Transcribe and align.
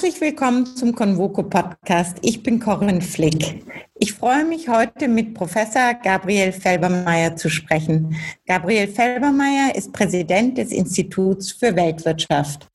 Herzlich 0.00 0.22
willkommen 0.22 0.64
zum 0.64 0.94
Convoco 0.94 1.42
Podcast. 1.42 2.16
Ich 2.22 2.42
bin 2.42 2.58
Corinne 2.58 3.02
Flick. 3.02 3.62
Ich 3.98 4.14
freue 4.14 4.46
mich 4.46 4.66
heute 4.66 5.08
mit 5.08 5.34
Professor 5.34 5.92
Gabriel 5.92 6.52
Felbermeier 6.52 7.36
zu 7.36 7.50
sprechen. 7.50 8.16
Gabriel 8.46 8.88
Felbermeier 8.88 9.74
ist 9.74 9.92
Präsident 9.92 10.56
des 10.56 10.72
Instituts 10.72 11.52
für 11.52 11.76
Weltwirtschaft. 11.76 12.66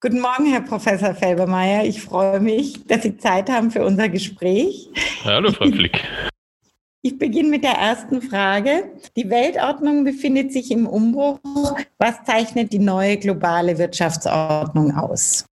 Guten 0.00 0.18
Morgen, 0.18 0.46
Herr 0.46 0.62
Professor 0.62 1.14
Felbermeier. 1.14 1.84
Ich 1.84 2.02
freue 2.02 2.40
mich, 2.40 2.84
dass 2.88 3.04
Sie 3.04 3.16
Zeit 3.16 3.48
haben 3.48 3.70
für 3.70 3.84
unser 3.84 4.08
Gespräch. 4.08 4.90
Hallo, 5.24 5.52
Frau 5.52 5.66
Flick. 5.66 6.02
Ich 7.02 7.16
beginne 7.20 7.50
mit 7.50 7.62
der 7.62 7.74
ersten 7.74 8.20
Frage. 8.20 8.90
Die 9.16 9.30
Weltordnung 9.30 10.02
befindet 10.02 10.52
sich 10.52 10.72
im 10.72 10.88
Umbruch. 10.88 11.38
Was 11.98 12.24
zeichnet 12.24 12.72
die 12.72 12.80
neue 12.80 13.16
globale 13.16 13.78
Wirtschaftsordnung 13.78 14.96
aus? 14.96 15.44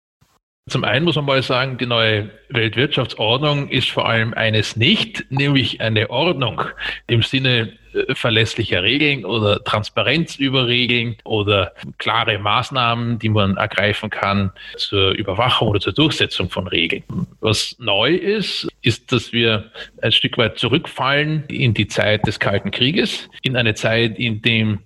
Zum 0.70 0.84
einen 0.84 1.06
muss 1.06 1.16
man 1.16 1.26
mal 1.26 1.42
sagen, 1.42 1.78
die 1.78 1.86
neue 1.86 2.30
Weltwirtschaftsordnung 2.50 3.70
ist 3.70 3.90
vor 3.90 4.08
allem 4.08 4.34
eines 4.34 4.76
nicht, 4.76 5.26
nämlich 5.30 5.82
eine 5.82 6.10
Ordnung 6.10 6.62
im 7.08 7.24
Sinne 7.24 7.74
verlässlicher 8.14 8.84
Regeln 8.84 9.26
oder 9.26 9.64
Transparenz 9.64 10.36
über 10.36 10.68
Regeln 10.68 11.16
oder 11.24 11.74
klare 11.98 12.38
Maßnahmen, 12.40 13.20
die 13.20 13.30
man 13.30 13.58
ergreifen 13.58 14.10
kann 14.10 14.52
zur 14.78 15.12
Überwachung 15.12 15.70
oder 15.70 15.80
zur 15.80 15.94
Durchsetzung 15.94 16.50
von 16.50 16.68
Regeln. 16.68 17.04
Was 17.40 17.76
neu 17.80 18.14
ist, 18.14 18.68
ist, 18.82 19.12
dass 19.12 19.34
wir 19.34 19.72
ein 20.02 20.12
Stück 20.12 20.38
weit 20.38 20.58
zurückfallen 20.58 21.44
in 21.48 21.74
die 21.74 21.88
Zeit 21.88 22.26
des 22.28 22.40
Kalten 22.40 22.72
Krieges, 22.72 23.30
in 23.44 23.56
eine 23.56 23.74
Zeit, 23.74 24.18
in 24.20 24.42
dem 24.42 24.80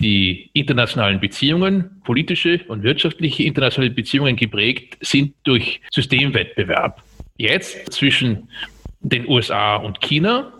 die 0.00 0.50
internationalen 0.54 1.20
Beziehungen, 1.20 2.02
politische 2.04 2.60
und 2.66 2.82
wirtschaftliche 2.82 3.44
internationale 3.44 3.92
Beziehungen 3.92 4.36
geprägt 4.36 4.96
sind 5.00 5.34
durch 5.44 5.80
Systemwettbewerb. 5.92 7.02
Jetzt 7.36 7.92
zwischen 7.92 8.48
den 9.00 9.28
USA 9.28 9.76
und 9.76 10.00
China 10.00 10.52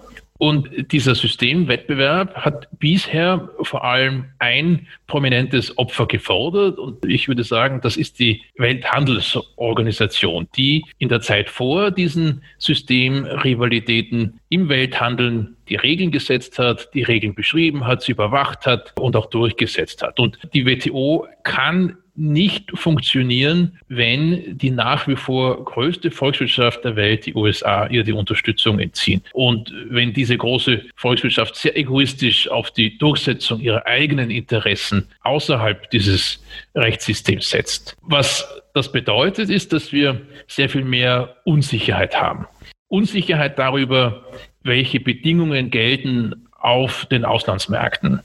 und 0.44 0.92
dieser 0.92 1.14
Systemwettbewerb 1.14 2.34
hat 2.34 2.68
bisher 2.78 3.48
vor 3.62 3.82
allem 3.82 4.26
ein 4.40 4.86
prominentes 5.06 5.78
Opfer 5.78 6.04
gefordert. 6.04 6.78
Und 6.78 7.02
ich 7.06 7.28
würde 7.28 7.44
sagen, 7.44 7.80
das 7.82 7.96
ist 7.96 8.18
die 8.18 8.42
Welthandelsorganisation, 8.58 10.46
die 10.54 10.84
in 10.98 11.08
der 11.08 11.22
Zeit 11.22 11.48
vor 11.48 11.90
diesen 11.90 12.42
Systemrivalitäten 12.58 14.38
im 14.50 14.68
Welthandeln 14.68 15.56
die 15.70 15.76
Regeln 15.76 16.10
gesetzt 16.10 16.58
hat, 16.58 16.92
die 16.92 17.04
Regeln 17.04 17.34
beschrieben 17.34 17.86
hat, 17.86 18.02
sie 18.02 18.12
überwacht 18.12 18.66
hat 18.66 18.92
und 19.00 19.16
auch 19.16 19.30
durchgesetzt 19.30 20.02
hat. 20.02 20.20
Und 20.20 20.38
die 20.52 20.66
WTO 20.66 21.26
kann 21.42 21.96
nicht 22.16 22.70
funktionieren, 22.78 23.78
wenn 23.88 24.56
die 24.56 24.70
nach 24.70 25.08
wie 25.08 25.16
vor 25.16 25.64
größte 25.64 26.10
Volkswirtschaft 26.10 26.84
der 26.84 26.96
Welt, 26.96 27.26
die 27.26 27.34
USA, 27.34 27.86
ihr 27.86 28.04
die 28.04 28.12
Unterstützung 28.12 28.78
entziehen. 28.78 29.22
Und 29.32 29.72
wenn 29.88 30.12
diese 30.12 30.36
große 30.36 30.82
Volkswirtschaft 30.96 31.56
sehr 31.56 31.76
egoistisch 31.76 32.48
auf 32.48 32.70
die 32.70 32.96
Durchsetzung 32.98 33.60
ihrer 33.60 33.86
eigenen 33.86 34.30
Interessen 34.30 35.08
außerhalb 35.22 35.90
dieses 35.90 36.42
Rechtssystems 36.74 37.50
setzt. 37.50 37.96
Was 38.02 38.46
das 38.74 38.92
bedeutet, 38.92 39.50
ist, 39.50 39.72
dass 39.72 39.92
wir 39.92 40.20
sehr 40.46 40.68
viel 40.68 40.84
mehr 40.84 41.36
Unsicherheit 41.44 42.20
haben. 42.20 42.46
Unsicherheit 42.88 43.58
darüber, 43.58 44.24
welche 44.62 45.00
Bedingungen 45.00 45.70
gelten 45.70 46.46
auf 46.52 47.06
den 47.06 47.24
Auslandsmärkten. 47.24 48.20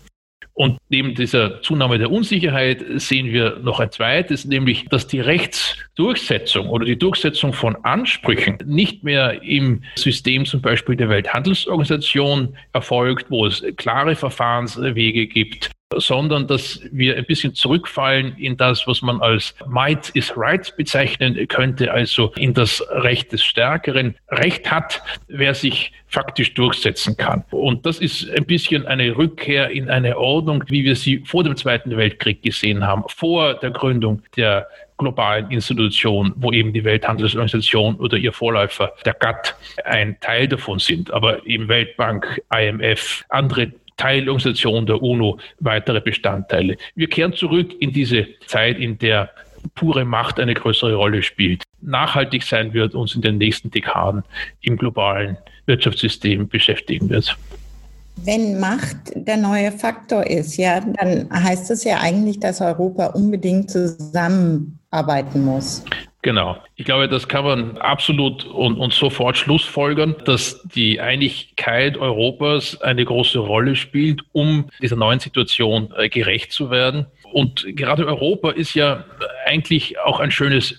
Und 0.53 0.77
neben 0.89 1.15
dieser 1.15 1.61
Zunahme 1.61 1.97
der 1.99 2.11
Unsicherheit 2.11 2.83
sehen 2.95 3.31
wir 3.31 3.59
noch 3.59 3.79
ein 3.79 3.91
zweites, 3.91 4.43
nämlich, 4.43 4.85
dass 4.89 5.07
die 5.07 5.21
Rechtsdurchsetzung 5.21 6.67
oder 6.67 6.85
die 6.85 6.99
Durchsetzung 6.99 7.53
von 7.53 7.77
Ansprüchen 7.83 8.57
nicht 8.65 9.03
mehr 9.03 9.41
im 9.41 9.83
System 9.95 10.45
zum 10.45 10.61
Beispiel 10.61 10.97
der 10.97 11.07
Welthandelsorganisation 11.07 12.57
erfolgt, 12.73 13.27
wo 13.29 13.45
es 13.45 13.63
klare 13.77 14.15
Verfahrenswege 14.15 15.27
gibt, 15.27 15.71
sondern 15.97 16.47
dass 16.47 16.81
wir 16.91 17.17
ein 17.17 17.25
bisschen 17.25 17.55
zurückfallen 17.55 18.35
in 18.37 18.57
das, 18.57 18.85
was 18.85 19.01
man 19.01 19.21
als 19.21 19.55
Might 19.67 20.09
is 20.09 20.33
Right 20.37 20.75
bezeichnen 20.77 21.47
könnte, 21.47 21.91
also 21.91 22.31
in 22.37 22.53
das 22.53 22.83
Recht 22.91 23.31
des 23.31 23.43
Stärkeren. 23.43 24.15
Recht 24.29 24.69
hat, 24.69 25.01
wer 25.27 25.55
sich 25.55 25.91
faktisch 26.07 26.53
durchsetzen 26.53 27.17
kann. 27.17 27.43
Und 27.51 27.85
das 27.85 27.99
ist 27.99 28.29
ein 28.29 28.45
bisschen 28.45 28.85
eine 28.85 29.15
Rückkehr 29.17 29.69
in 29.71 29.89
eine 29.89 30.17
Ordnung, 30.17 30.63
wie 30.67 30.83
wir 30.83 30.95
sie 30.95 31.23
vor 31.25 31.43
dem 31.43 31.55
Zweiten 31.55 31.95
Weltkrieg 31.97 32.41
gesehen 32.41 32.85
haben, 32.85 33.03
vor 33.07 33.55
der 33.55 33.71
Gründung 33.71 34.21
der 34.35 34.67
globalen 34.97 35.49
Institution, 35.49 36.33
wo 36.35 36.51
eben 36.51 36.73
die 36.73 36.83
Welthandelsorganisation 36.83 37.95
oder 37.95 38.17
ihr 38.17 38.33
Vorläufer, 38.33 38.93
der 39.05 39.13
GATT, 39.13 39.55
ein 39.85 40.19
Teil 40.19 40.47
davon 40.47 40.77
sind. 40.77 41.11
Aber 41.11 41.45
eben 41.47 41.67
Weltbank, 41.67 42.41
IMF, 42.53 43.23
andere 43.29 43.71
Teilorganisation 43.99 44.85
der 44.85 45.03
UNO 45.03 45.37
weitere 45.59 45.99
Bestandteile. 45.99 46.77
Wir 46.95 47.07
kehren 47.09 47.33
zurück 47.33 47.73
in 47.79 47.91
diese 47.91 48.27
Zeit, 48.47 48.79
in 48.79 48.97
der 48.97 49.29
pure 49.75 50.05
Macht 50.05 50.39
eine 50.39 50.53
größere 50.53 50.95
Rolle 50.95 51.21
spielt, 51.21 51.63
nachhaltig 51.81 52.43
sein 52.43 52.73
wird, 52.73 52.95
uns 52.95 53.13
in 53.13 53.21
den 53.21 53.37
nächsten 53.37 53.69
Dekaden 53.69 54.23
im 54.61 54.77
globalen 54.77 55.37
Wirtschaftssystem 55.65 56.47
beschäftigen 56.47 57.09
wird. 57.09 57.37
Wenn 58.23 58.59
Macht 58.59 58.97
der 59.15 59.37
neue 59.37 59.71
Faktor 59.71 60.25
ist, 60.25 60.57
ja, 60.57 60.79
dann 60.79 61.29
heißt 61.31 61.69
das 61.69 61.83
ja 61.83 61.99
eigentlich, 61.99 62.39
dass 62.39 62.61
Europa 62.61 63.07
unbedingt 63.07 63.69
zusammenarbeiten 63.69 65.43
muss. 65.43 65.83
Genau. 66.21 66.57
Ich 66.75 66.83
glaube, 66.83 67.07
das 67.07 67.29
kann 67.29 67.45
man 67.45 67.77
absolut 67.77 68.43
und, 68.43 68.77
und 68.77 68.93
sofort 68.93 69.37
schlussfolgern, 69.37 70.15
dass 70.25 70.61
die 70.63 70.99
Einigkeit 70.99 71.97
Europas 71.97 72.81
eine 72.81 73.05
große 73.05 73.39
Rolle 73.39 73.77
spielt, 73.77 74.21
um 74.33 74.69
dieser 74.81 74.97
neuen 74.97 75.19
Situation 75.19 75.93
äh, 75.97 76.09
gerecht 76.09 76.51
zu 76.51 76.71
werden. 76.71 77.05
Und 77.31 77.65
gerade 77.75 78.05
Europa 78.05 78.51
ist 78.51 78.73
ja 78.73 79.05
eigentlich 79.45 79.99
auch 79.99 80.19
ein 80.19 80.31
schönes 80.31 80.75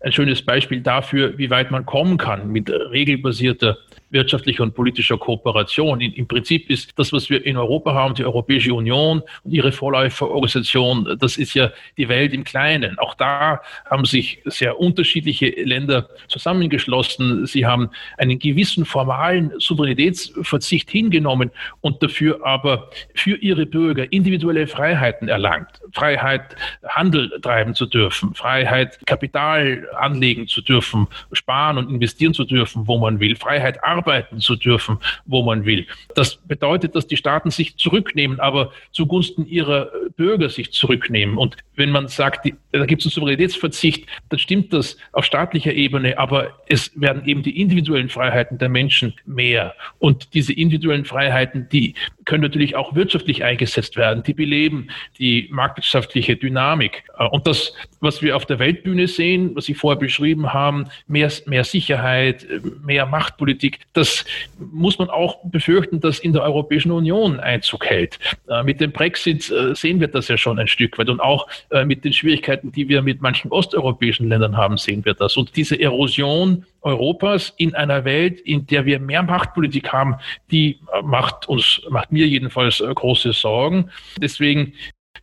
ein 0.00 0.12
schönes 0.12 0.42
Beispiel 0.42 0.80
dafür, 0.80 1.38
wie 1.38 1.48
weit 1.48 1.70
man 1.70 1.86
kommen 1.86 2.18
kann 2.18 2.50
mit 2.50 2.68
regelbasierter 2.70 3.78
wirtschaftlicher 4.10 4.62
und 4.62 4.74
politischer 4.74 5.16
Kooperation. 5.16 6.00
Im 6.00 6.26
Prinzip 6.26 6.68
ist 6.68 6.98
das, 6.98 7.12
was 7.12 7.30
wir 7.30 7.44
in 7.46 7.56
Europa 7.56 7.94
haben, 7.94 8.14
die 8.14 8.24
Europäische 8.24 8.74
Union 8.74 9.22
und 9.44 9.52
ihre 9.52 9.72
Vorläuferorganisation, 9.72 11.16
das 11.18 11.36
ist 11.36 11.54
ja 11.54 11.70
die 11.96 12.08
Welt 12.08 12.32
im 12.32 12.44
Kleinen. 12.44 12.98
Auch 12.98 13.14
da 13.14 13.60
haben 13.88 14.04
sich 14.04 14.42
sehr 14.44 14.80
unterschiedliche 14.80 15.50
Länder 15.62 16.08
zusammengeschlossen. 16.28 17.46
Sie 17.46 17.66
haben 17.66 17.90
einen 18.18 18.38
gewissen 18.38 18.84
formalen 18.84 19.52
Souveränitätsverzicht 19.58 20.90
hingenommen 20.90 21.50
und 21.80 22.02
dafür 22.02 22.44
aber 22.44 22.90
für 23.14 23.36
ihre 23.36 23.66
Bürger 23.66 24.12
individuelle 24.12 24.66
Freiheiten 24.66 25.28
erlangt. 25.28 25.80
Freiheit, 25.92 26.56
Handel 26.88 27.30
treiben 27.40 27.74
zu 27.74 27.86
dürfen, 27.86 28.34
Freiheit, 28.34 28.98
Kapital 29.06 29.86
anlegen 29.96 30.48
zu 30.48 30.62
dürfen, 30.62 31.06
sparen 31.32 31.78
und 31.78 31.90
investieren 31.90 32.34
zu 32.34 32.44
dürfen, 32.44 32.88
wo 32.88 32.98
man 32.98 33.20
will, 33.20 33.36
Freiheit, 33.36 33.82
Arbeit 33.84 33.99
arbeiten 34.00 34.40
zu 34.40 34.56
dürfen, 34.56 34.98
wo 35.26 35.42
man 35.42 35.64
will. 35.64 35.86
Das 36.14 36.36
bedeutet, 36.36 36.94
dass 36.94 37.06
die 37.06 37.16
Staaten 37.16 37.50
sich 37.50 37.76
zurücknehmen, 37.76 38.40
aber 38.40 38.72
zugunsten 38.92 39.46
ihrer 39.46 39.90
Bürger 40.16 40.48
sich 40.48 40.72
zurücknehmen. 40.72 41.36
Und 41.36 41.56
wenn 41.76 41.90
man 41.90 42.08
sagt, 42.08 42.50
da 42.72 42.86
gibt 42.86 43.02
es 43.02 43.06
einen 43.06 43.12
Souveränitätsverzicht, 43.12 44.06
dann 44.30 44.38
stimmt 44.38 44.72
das 44.72 44.96
auf 45.12 45.24
staatlicher 45.24 45.72
Ebene, 45.72 46.18
aber 46.18 46.58
es 46.66 46.92
werden 46.98 47.26
eben 47.26 47.42
die 47.42 47.60
individuellen 47.60 48.08
Freiheiten 48.08 48.58
der 48.58 48.68
Menschen 48.68 49.14
mehr. 49.26 49.74
Und 49.98 50.32
diese 50.34 50.52
individuellen 50.52 51.04
Freiheiten, 51.04 51.68
die 51.70 51.94
können 52.30 52.44
natürlich 52.44 52.76
auch 52.76 52.94
wirtschaftlich 52.94 53.42
eingesetzt 53.42 53.96
werden. 53.96 54.22
Die 54.22 54.34
beleben 54.34 54.86
die 55.18 55.48
marktwirtschaftliche 55.50 56.36
Dynamik. 56.36 57.02
Und 57.32 57.48
das, 57.48 57.74
was 57.98 58.22
wir 58.22 58.36
auf 58.36 58.46
der 58.46 58.60
Weltbühne 58.60 59.08
sehen, 59.08 59.50
was 59.56 59.64
Sie 59.64 59.74
vorher 59.74 59.98
beschrieben 59.98 60.52
haben, 60.52 60.86
mehr, 61.08 61.28
mehr 61.46 61.64
Sicherheit, 61.64 62.46
mehr 62.84 63.04
Machtpolitik, 63.04 63.80
das 63.94 64.24
muss 64.58 65.00
man 65.00 65.10
auch 65.10 65.38
befürchten, 65.42 65.98
dass 65.98 66.20
in 66.20 66.32
der 66.32 66.42
Europäischen 66.42 66.92
Union 66.92 67.40
Einzug 67.40 67.84
hält. 67.86 68.20
Äh, 68.48 68.62
mit 68.62 68.80
dem 68.80 68.92
Brexit 68.92 69.50
äh, 69.50 69.74
sehen 69.74 69.98
wir 69.98 70.06
das 70.06 70.28
ja 70.28 70.38
schon 70.38 70.60
ein 70.60 70.68
Stück 70.68 70.98
weit 70.98 71.08
und 71.08 71.18
auch 71.18 71.48
äh, 71.70 71.84
mit 71.84 72.04
den 72.04 72.12
Schwierigkeiten, 72.12 72.70
die 72.70 72.88
wir 72.88 73.02
mit 73.02 73.22
manchen 73.22 73.50
osteuropäischen 73.50 74.28
Ländern 74.28 74.56
haben, 74.56 74.76
sehen 74.76 75.04
wir 75.04 75.14
das. 75.14 75.36
Und 75.36 75.56
diese 75.56 75.80
Erosion 75.80 76.64
Europas 76.82 77.52
in 77.56 77.74
einer 77.74 78.04
Welt, 78.04 78.40
in 78.40 78.66
der 78.66 78.86
wir 78.86 79.00
mehr 79.00 79.22
Machtpolitik 79.22 79.92
haben, 79.92 80.16
die 80.50 80.78
macht 81.02 81.48
uns, 81.48 81.82
macht 81.90 82.10
mir 82.10 82.19
jedenfalls 82.26 82.78
große 82.78 83.32
Sorgen. 83.32 83.90
Deswegen 84.20 84.72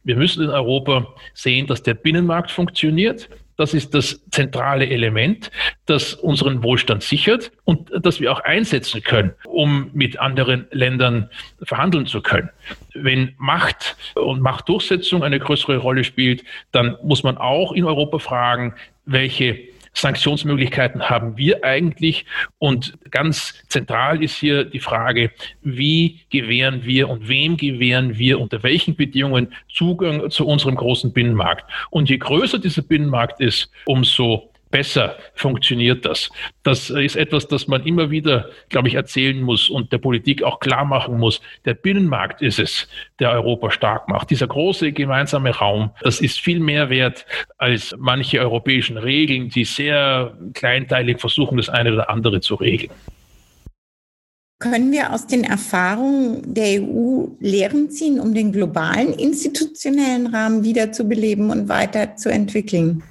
wir 0.08 0.16
müssen 0.16 0.44
in 0.44 0.50
Europa 0.50 1.14
sehen, 1.34 1.68
dass 1.68 1.84
der 1.84 1.94
Binnenmarkt 1.94 2.50
funktioniert, 2.50 3.30
das 3.58 3.74
ist 3.74 3.94
das 3.94 4.24
zentrale 4.32 4.88
Element, 4.88 5.52
das 5.86 6.14
unseren 6.14 6.64
Wohlstand 6.64 7.04
sichert 7.04 7.52
und 7.66 7.92
das 8.02 8.22
wir 8.22 8.32
auch 8.32 8.40
einsetzen 8.40 9.04
können, 9.04 9.34
um 9.46 9.90
mit 9.94 10.18
anderen 10.20 10.68
Ländern 10.72 11.30
verhandeln 11.64 12.06
zu 12.06 12.22
können. 12.22 12.50
Wenn 12.94 13.34
Macht 13.38 13.98
und 14.16 14.42
Machtdurchsetzung 14.42 15.24
eine 15.24 15.40
größere 15.40 15.78
Rolle 15.78 16.06
spielt, 16.06 16.44
dann 16.72 16.98
muss 17.04 17.24
man 17.24 17.38
auch 17.38 17.74
in 17.74 17.84
Europa 17.84 18.20
fragen, 18.20 18.76
welche 19.06 19.60
Sanktionsmöglichkeiten 19.98 21.10
haben 21.10 21.38
wir 21.38 21.64
eigentlich? 21.64 22.26
Und 22.60 22.98
ganz 23.10 23.56
zentral 23.68 24.24
ist 24.24 24.38
hier 24.38 24.64
die 24.64 24.80
Frage, 24.80 25.32
wie 25.62 26.22
gewähren 26.30 26.86
wir 26.86 27.10
und 27.10 27.28
wem 27.28 27.58
gewähren 27.58 28.18
wir 28.18 28.40
unter 28.40 28.64
welchen 28.64 28.96
Bedingungen 28.96 29.54
Zugang 29.70 30.30
zu 30.30 30.46
unserem 30.46 30.76
großen 30.76 31.14
Binnenmarkt? 31.14 31.66
Und 31.90 32.10
je 32.10 32.18
größer 32.18 32.60
dieser 32.60 32.84
Binnenmarkt 32.84 33.42
ist, 33.42 33.72
umso 33.86 34.52
besser 34.69 35.16
funktioniert 35.36 36.06
das. 36.06 36.30
Das 36.64 36.90
ist 36.90 37.16
etwas, 37.16 37.48
das 37.48 37.68
man 37.68 37.86
immer 37.86 38.10
wieder, 38.10 38.50
glaube 38.69 38.88
ich, 38.88 38.96
erzählen 38.96 39.42
muss 39.42 39.69
und 39.69 39.92
der 39.92 39.98
Politik 39.98 40.44
auch 40.44 40.60
klar 40.60 40.86
machen 40.86 41.18
muss. 41.18 41.42
Der 41.66 41.74
Binnenmarkt 41.74 42.42
ist 42.42 42.60
es, 42.60 42.88
der 43.19 43.31
Europa 43.31 43.72
stark 43.72 44.10
macht. 44.10 44.30
Dieser 44.30 44.48
große 44.48 44.92
gemeinsame 44.92 45.52
Raum, 45.52 45.92
das 46.02 46.22
ist 46.22 46.40
viel 46.40 46.60
mehr 46.60 46.90
wert 46.90 47.25
als 47.58 47.96
manche 47.98 48.40
europäischen 48.40 48.98
Regeln, 48.98 49.50
die 49.50 49.66
sehr 49.66 50.38
kleinteilig 50.54 51.19
versuchen, 51.19 51.58
das 51.58 51.69
eine 51.69 51.94
oder 51.94 52.10
andere 52.10 52.42
zu 52.42 52.56
regeln. 52.56 52.92
Können 54.60 54.92
wir 54.92 55.14
aus 55.14 55.28
den 55.28 55.44
Erfahrungen 55.44 56.56
der 56.56 56.81
EU 56.81 57.28
Lehren 57.40 57.92
ziehen, 57.92 58.19
um 58.19 58.34
den 58.34 58.52
globalen 58.52 59.14
institutionellen 59.14 60.28
Rahmen 60.28 60.64
wiederzubeleben 60.64 61.52
und 61.52 61.69
weiterzuentwickeln? 61.69 63.04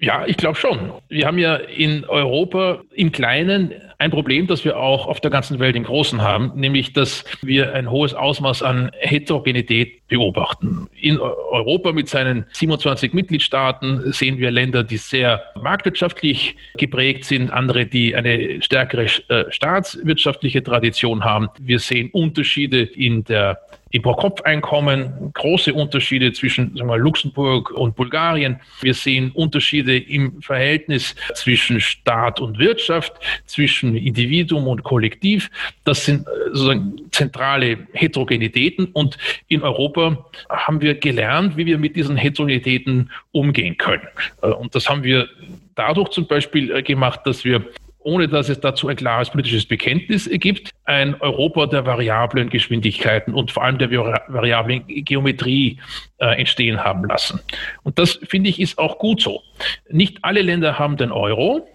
Ja, 0.00 0.24
ich 0.26 0.36
glaube 0.36 0.56
schon. 0.56 0.92
Wir 1.08 1.26
haben 1.26 1.38
ja 1.38 1.54
in 1.56 2.04
Europa 2.04 2.82
im 2.94 3.12
Kleinen 3.12 3.72
ein 3.98 4.10
Problem, 4.10 4.46
das 4.46 4.64
wir 4.64 4.76
auch 4.76 5.06
auf 5.06 5.20
der 5.20 5.30
ganzen 5.30 5.60
Welt 5.60 5.76
im 5.76 5.84
Großen 5.84 6.20
haben, 6.20 6.52
nämlich 6.56 6.92
dass 6.92 7.24
wir 7.42 7.72
ein 7.74 7.90
hohes 7.90 8.12
Ausmaß 8.12 8.62
an 8.62 8.90
Heterogenität 8.98 10.06
beobachten. 10.08 10.88
In 11.00 11.18
Europa 11.18 11.92
mit 11.92 12.08
seinen 12.08 12.44
27 12.52 13.14
Mitgliedstaaten 13.14 14.12
sehen 14.12 14.38
wir 14.38 14.50
Länder, 14.50 14.84
die 14.84 14.96
sehr 14.96 15.42
marktwirtschaftlich 15.54 16.56
geprägt 16.76 17.24
sind, 17.24 17.50
andere, 17.50 17.86
die 17.86 18.14
eine 18.14 18.60
stärkere 18.62 19.06
äh, 19.28 19.50
staatswirtschaftliche 19.50 20.62
Tradition 20.62 21.24
haben. 21.24 21.48
Wir 21.60 21.78
sehen 21.78 22.10
Unterschiede 22.12 22.82
in 22.82 23.24
der 23.24 23.60
im 23.94 24.02
Pro-Kopf-Einkommen, 24.02 25.30
große 25.34 25.72
Unterschiede 25.72 26.32
zwischen 26.32 26.76
wir, 26.76 26.98
Luxemburg 26.98 27.70
und 27.70 27.94
Bulgarien. 27.94 28.58
Wir 28.80 28.92
sehen 28.92 29.30
Unterschiede 29.30 29.96
im 29.96 30.42
Verhältnis 30.42 31.14
zwischen 31.34 31.80
Staat 31.80 32.40
und 32.40 32.58
Wirtschaft, 32.58 33.12
zwischen 33.46 33.94
Individuum 33.94 34.66
und 34.66 34.82
Kollektiv. 34.82 35.48
Das 35.84 36.04
sind 36.06 36.26
äh, 36.26 36.30
sozusagen 36.46 37.08
zentrale 37.12 37.86
Heterogenitäten. 37.92 38.86
Und 38.86 39.16
in 39.46 39.62
Europa 39.62 40.26
haben 40.50 40.80
wir 40.80 40.96
gelernt, 40.96 41.56
wie 41.56 41.64
wir 41.64 41.78
mit 41.78 41.94
diesen 41.94 42.16
Heterogenitäten 42.16 43.12
umgehen 43.30 43.78
können. 43.78 44.08
Äh, 44.42 44.48
und 44.48 44.74
das 44.74 44.88
haben 44.88 45.04
wir 45.04 45.28
dadurch 45.76 46.08
zum 46.08 46.26
Beispiel 46.26 46.72
äh, 46.74 46.82
gemacht, 46.82 47.20
dass 47.26 47.44
wir 47.44 47.64
ohne 48.04 48.28
dass 48.28 48.48
es 48.48 48.60
dazu 48.60 48.88
ein 48.88 48.96
klares 48.96 49.30
politisches 49.30 49.66
Bekenntnis 49.66 50.28
gibt, 50.30 50.70
ein 50.84 51.20
Europa 51.20 51.66
der 51.66 51.86
variablen 51.86 52.50
Geschwindigkeiten 52.50 53.34
und 53.34 53.50
vor 53.50 53.64
allem 53.64 53.78
der 53.78 53.90
variablen 53.90 54.84
Geometrie 54.86 55.80
äh, 56.18 56.38
entstehen 56.38 56.84
haben 56.84 57.04
lassen. 57.04 57.40
Und 57.82 57.98
das, 57.98 58.20
finde 58.22 58.50
ich, 58.50 58.60
ist 58.60 58.78
auch 58.78 58.98
gut 58.98 59.20
so. 59.20 59.42
Nicht 59.90 60.18
alle 60.22 60.42
Länder 60.42 60.78
haben 60.78 60.96
den 60.96 61.10
Euro 61.10 61.66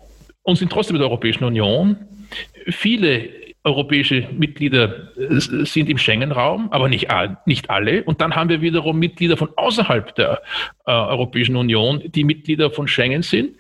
und 0.44 0.58
sind 0.58 0.72
trotzdem 0.72 0.96
in 0.96 1.02
der 1.02 1.10
Europäischen 1.10 1.44
Union. 1.44 1.98
Viele 2.68 3.30
europäische 3.64 4.28
Mitglieder 4.32 5.18
äh, 5.18 5.40
sind 5.66 5.90
im 5.90 5.98
Schengen-Raum, 5.98 6.70
aber 6.72 6.88
nicht, 6.88 7.08
nicht 7.46 7.70
alle. 7.70 8.04
Und 8.04 8.22
dann 8.22 8.36
haben 8.36 8.50
wir 8.50 8.62
wiederum 8.62 8.98
Mitglieder 9.00 9.36
von 9.36 9.50
außerhalb 9.56 10.16
der 10.16 10.42
äh, 10.86 10.92
Europäischen 10.92 11.56
Union, 11.56 12.02
die 12.06 12.24
Mitglieder 12.24 12.72
von 12.72 12.88
Schengen 12.88 13.22
sind. 13.22 13.56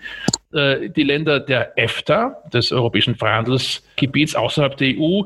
Äh, 0.51 0.89
die 0.89 1.03
Länder 1.03 1.39
der 1.39 1.77
EFTA, 1.77 2.41
des 2.51 2.71
Europäischen 2.71 3.13
Freihandelsgebiets 3.15 4.35
außerhalb 4.35 4.75
der 4.77 4.95
EU, 4.97 5.21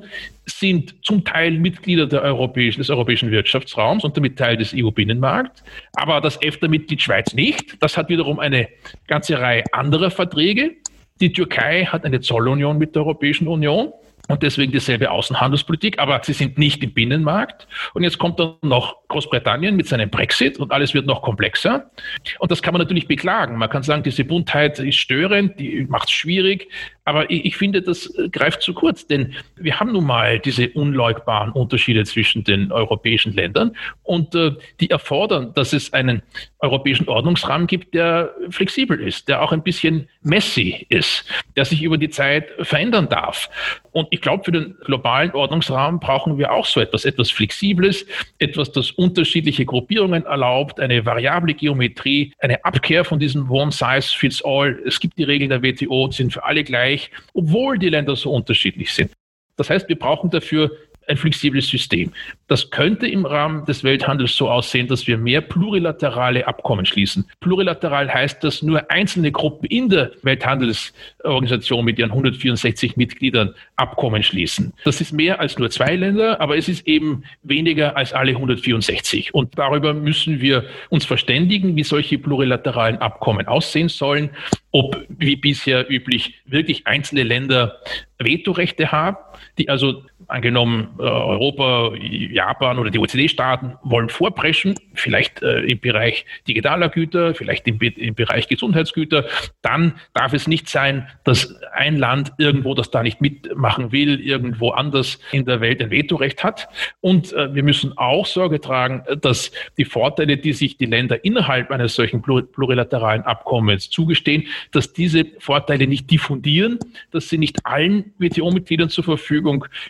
sind 0.46 0.96
zum 1.02 1.24
Teil 1.24 1.52
Mitglieder 1.52 2.08
der 2.08 2.24
Europäischen, 2.24 2.82
des 2.82 2.90
Europäischen 2.90 3.32
Wirtschaftsraums 3.32 4.04
und 4.04 4.18
damit 4.18 4.38
Teil 4.38 4.58
des 4.58 4.74
EU-Binnenmarkts. 4.76 5.64
Aber 5.94 6.20
das 6.20 6.42
EFTA-Mitglied 6.42 7.02
Schweiz 7.02 7.34
nicht. 7.34 7.82
Das 7.82 7.96
hat 7.96 8.10
wiederum 8.10 8.40
eine 8.40 8.68
ganze 9.08 9.40
Reihe 9.40 9.64
anderer 9.72 10.12
Verträge. 10.12 10.76
Die 11.22 11.32
Türkei 11.32 11.86
hat 11.86 12.04
eine 12.04 12.20
Zollunion 12.20 12.78
mit 12.78 12.94
der 12.96 13.04
Europäischen 13.04 13.48
Union 13.48 13.94
und 14.30 14.42
deswegen 14.42 14.72
dieselbe 14.72 15.12
Außenhandelspolitik, 15.12 16.00
aber 16.00 16.22
sie 16.24 16.32
sind 16.32 16.58
nicht 16.58 16.82
im 16.82 16.94
Binnenmarkt. 16.94 17.68
Und 17.94 18.04
jetzt 18.04 18.18
kommt 18.20 18.40
dann 18.40 18.56
noch 18.62 19.08
Großbritannien 19.10 19.76
mit 19.76 19.88
seinem 19.88 20.10
Brexit 20.10 20.58
und 20.58 20.72
alles 20.72 20.94
wird 20.94 21.06
noch 21.06 21.22
komplexer. 21.22 21.92
Und 22.40 22.50
das 22.50 22.62
kann 22.62 22.74
man 22.74 22.82
natürlich 22.82 23.08
beklagen. 23.08 23.58
Man 23.58 23.70
kann 23.70 23.84
sagen, 23.84 24.02
diese 24.02 24.24
Buntheit 24.24 24.80
ist 24.80 24.96
störend, 24.96 25.60
die 25.60 25.86
macht 25.90 26.08
es 26.08 26.14
schwierig. 26.14 26.70
Aber 27.06 27.30
ich, 27.30 27.46
ich, 27.46 27.58
finde, 27.58 27.82
das 27.82 28.08
äh, 28.18 28.30
greift 28.30 28.62
zu 28.62 28.74
kurz, 28.74 29.08
denn 29.08 29.34
wir 29.56 29.80
haben 29.80 29.92
nun 29.92 30.06
mal 30.06 30.40
diese 30.40 30.70
unleugbaren 30.70 31.52
Unterschiede 31.52 32.06
zwischen 32.06 32.44
den 32.44 32.72
europäischen 32.72 33.34
Ländern 33.34 33.76
und 34.04 34.34
äh, 34.36 34.52
die 34.80 34.90
erfordern, 34.90 35.54
dass 35.54 35.74
es 35.74 35.92
einen 35.92 36.22
europäischen 36.60 37.10
Ordnungsrahmen 37.10 37.68
gibt, 37.68 37.94
der 37.94 38.34
flexibel 38.50 39.00
ist, 39.00 39.28
der 39.28 39.42
auch 39.42 39.52
ein 39.52 39.64
bisschen 39.64 40.08
messy 40.22 40.86
ist, 40.88 41.26
der 41.58 41.66
sich 41.66 41.84
über 41.84 41.98
die 41.98 42.10
Zeit 42.10 42.48
verändern 42.62 43.10
darf. 43.10 43.50
Und 43.92 44.08
ich 44.12 44.22
glaube, 44.22 44.46
für 44.46 44.54
den 44.54 44.76
globalen 44.86 45.32
Ordnungsrahmen 45.32 46.00
brauchen 46.00 46.38
wir 46.38 46.54
auch 46.54 46.66
so 46.66 46.80
etwas, 46.80 47.04
etwas 47.04 47.30
Flexibles, 47.32 48.06
etwas, 48.40 48.72
das 48.72 48.92
unterschiedliche 48.92 49.66
Gruppierungen 49.66 50.26
erlaubt, 50.26 50.80
eine 50.80 51.06
variable 51.06 51.54
Geometrie, 51.54 52.34
eine 52.40 52.64
Abkehr 52.64 53.04
von 53.04 53.20
diesem 53.20 53.52
One 53.52 53.72
Size 53.72 54.18
Fits 54.18 54.44
All. 54.44 54.82
Es 54.86 55.00
gibt 55.00 55.18
die 55.18 55.24
Regeln 55.24 55.50
der 55.50 55.62
WTO, 55.62 56.10
sind 56.12 56.32
für 56.32 56.46
alle 56.46 56.64
gleich 56.64 56.93
gleich, 56.94 57.12
obwohl 57.34 57.78
die 57.78 57.90
Länder 57.90 58.16
so 58.16 58.32
unterschiedlich 58.32 58.94
sind. 58.94 59.12
Das 59.56 59.70
heißt, 59.70 59.88
wir 59.90 59.98
brauchen 59.98 60.30
dafür 60.30 60.72
ein 61.08 61.18
flexibles 61.18 61.68
System. 61.68 62.12
Das 62.48 62.70
könnte 62.70 63.08
im 63.08 63.26
Rahmen 63.26 63.66
des 63.66 63.84
Welthandels 63.84 64.36
so 64.36 64.50
aussehen, 64.50 64.88
dass 64.88 65.08
wir 65.08 65.18
mehr 65.18 65.42
plurilaterale 65.42 66.48
Abkommen 66.48 66.86
schließen. 66.86 67.26
Plurilateral 67.40 68.14
heißt, 68.14 68.44
dass 68.44 68.62
nur 68.62 68.90
einzelne 68.92 69.32
Gruppen 69.32 69.66
in 69.66 69.90
der 69.90 70.12
Welthandelsorganisation 70.22 71.86
mit 71.86 72.00
ihren 72.00 72.12
164 72.12 72.98
Mitgliedern 72.98 73.56
Abkommen 73.76 74.24
schließen. 74.24 74.74
Das 74.84 75.02
ist 75.02 75.14
mehr 75.14 75.40
als 75.40 75.58
nur 75.58 75.70
zwei 75.70 75.96
Länder, 75.96 76.40
aber 76.40 76.58
es 76.58 76.70
ist 76.70 76.88
eben 76.88 77.24
weniger 77.44 77.98
als 77.98 78.14
alle 78.14 78.32
164. 78.32 79.34
Und 79.34 79.58
darüber 79.58 79.94
müssen 79.94 80.42
wir 80.42 80.66
uns 80.90 81.06
verständigen, 81.06 81.76
wie 81.76 81.84
solche 81.84 82.18
plurilateralen 82.18 82.98
Abkommen 82.98 83.48
aussehen 83.48 83.90
sollen, 83.90 84.30
ob 84.72 84.98
wie 85.08 85.36
bisher 85.36 85.90
üblich 85.90 86.42
wirklich 86.46 86.88
einzelne 86.88 87.24
Länder 87.24 87.80
Vetorechte 88.20 88.92
haben, 88.92 89.18
die 89.58 89.70
also 89.70 90.04
angenommen 90.28 90.90
äh, 91.00 91.04
Europa, 91.04 91.94
Japan 91.96 92.80
oder 92.80 92.90
die 92.90 93.00
OECD-Staaten 93.00 93.74
wollen 93.84 94.10
vorpreschen, 94.10 94.76
vielleicht 94.94 95.42
äh, 95.42 95.60
im 95.62 95.80
Bereich 95.80 96.26
digitaler 96.48 96.90
Güter, 96.90 97.36
vielleicht 97.36 97.68
im, 97.68 97.80
im, 97.80 98.16
Bereich 98.16 98.48
Gesundheitsgüter, 98.48 99.26
dann 99.62 99.94
darf 100.14 100.34
es 100.34 100.48
nicht 100.48 100.70
sein, 100.70 101.08
dass 101.24 101.56
ein 101.74 101.98
Land 101.98 102.34
irgendwo, 102.38 102.74
das 102.74 102.92
da 102.92 103.04
nicht 103.04 103.22
mitmachen 103.22 103.92
will, 103.92 104.20
irgendwo 104.20 104.72
anders 104.72 105.20
in 105.32 105.46
der 105.46 105.62
Welt 105.62 105.82
ein 105.82 105.92
Vetorecht 105.92 106.44
hat. 106.44 106.68
Und 107.02 107.34
äh, 107.34 107.54
wir 107.54 107.64
müssen 107.64 107.98
auch 107.98 108.26
Sorge 108.26 108.62
tragen, 108.62 109.04
dass 109.22 109.52
die 109.78 109.86
Vorteile, 109.86 110.38
die 110.38 110.54
sich 110.54 110.78
die 110.78 110.86
Länder 110.86 111.24
innerhalb 111.24 111.72
eines 111.72 111.96
solchen 111.96 112.22
plurilateralen 112.22 113.24
Abkommens 113.24 113.90
zugestehen, 113.90 114.48
dass 114.72 114.94
diese 114.94 115.26
Vorteile 115.40 115.88
nicht 115.88 116.10
diffundieren, 116.10 116.80
dass 117.12 117.30
sie 117.30 117.38
nicht 117.38 117.66
allen 117.66 118.14
WTO-Mitgliedern 118.18 118.90
zur 118.90 119.04
Verfügung 119.04 119.33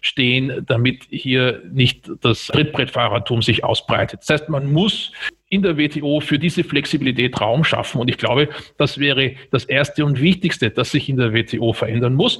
stehen, 0.01 0.63
damit 0.65 1.03
hier 1.09 1.61
nicht 1.71 2.09
das 2.21 2.47
Trittbrettfahrertum 2.47 3.41
sich 3.41 3.63
ausbreitet. 3.63 4.21
Das 4.21 4.29
heißt, 4.29 4.49
man 4.49 4.71
muss 4.71 5.11
in 5.49 5.61
der 5.61 5.77
WTO 5.77 6.19
für 6.19 6.39
diese 6.39 6.63
Flexibilität 6.63 7.39
Raum 7.39 7.63
schaffen. 7.63 8.01
Und 8.01 8.09
ich 8.09 8.17
glaube, 8.17 8.49
das 8.77 8.97
wäre 8.97 9.35
das 9.51 9.65
Erste 9.65 10.05
und 10.05 10.19
Wichtigste, 10.19 10.71
das 10.71 10.91
sich 10.91 11.09
in 11.09 11.17
der 11.17 11.33
WTO 11.33 11.73
verändern 11.73 12.15
muss. 12.15 12.39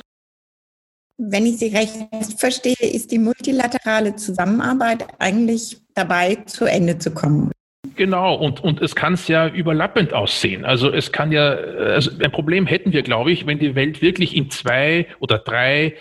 Wenn 1.17 1.45
ich 1.45 1.57
Sie 1.57 1.67
recht 1.67 1.93
verstehe, 2.37 2.75
ist 2.79 3.11
die 3.11 3.19
multilaterale 3.19 4.15
Zusammenarbeit 4.15 5.05
eigentlich 5.19 5.77
dabei, 5.93 6.35
zu 6.47 6.65
Ende 6.65 6.97
zu 6.97 7.13
kommen. 7.13 7.51
Genau, 7.95 8.35
und, 8.35 8.63
und 8.63 8.81
es 8.81 8.95
kann 8.95 9.13
es 9.13 9.27
ja 9.27 9.47
überlappend 9.47 10.13
aussehen. 10.13 10.65
Also 10.65 10.91
es 10.91 11.11
kann 11.11 11.31
ja, 11.31 11.51
also 11.51 12.09
ein 12.19 12.31
Problem 12.31 12.65
hätten 12.65 12.91
wir, 12.91 13.03
glaube 13.03 13.31
ich, 13.31 13.45
wenn 13.45 13.59
die 13.59 13.75
Welt 13.75 14.01
wirklich 14.01 14.35
in 14.35 14.49
zwei 14.49 15.05
oder 15.19 15.37
drei 15.37 15.93